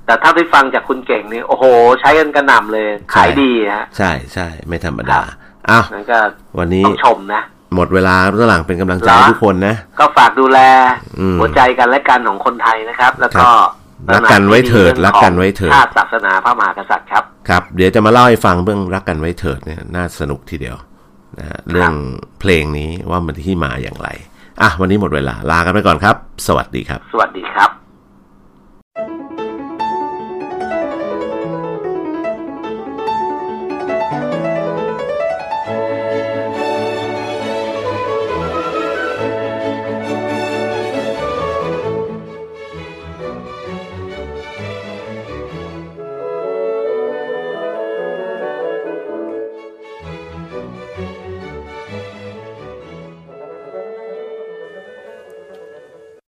[0.05, 1.63] แต่ถ้าได้ฟังจากคุณเก่งนี่โอ้โห
[2.01, 5.21] ใช้กันกระหน่ำเลย ขายดีฮะ ใช่ใช่ไม่ธรรมดา
[5.69, 6.19] อ้าวนั่นก็
[6.59, 7.41] วันนี้ต้องชมนะ
[7.76, 10.59] หมดเวลาเรื่องหลังเป็นกำลังใจเหรอทุกคนนะ ก็ฝากดูแล
[11.20, 13.49] อืมหัวใจกันและกันของคนไทยนะครับ แล้วก็
[14.13, 20.78] รักกันไว้เถิดรักกันไว้เถิดชาติศาสนาพระมหากษัตริย์ครับครับ เดี๋ยวจะมาเล่าให้ฟังเรื่องรักกันไว้เถิดเนี่ยน่าสนุกทีเดียว
[21.39, 21.93] นะฮะเรื่อง
[22.39, 24.09] เพลงนี้ว่ามันที่มาอย่างไร
[24.61, 26.15] อะวันนี้หมดเวลาลากันไปก่อนครับ
[26.47, 27.70] สวัสดีครับ สวัสดีครับ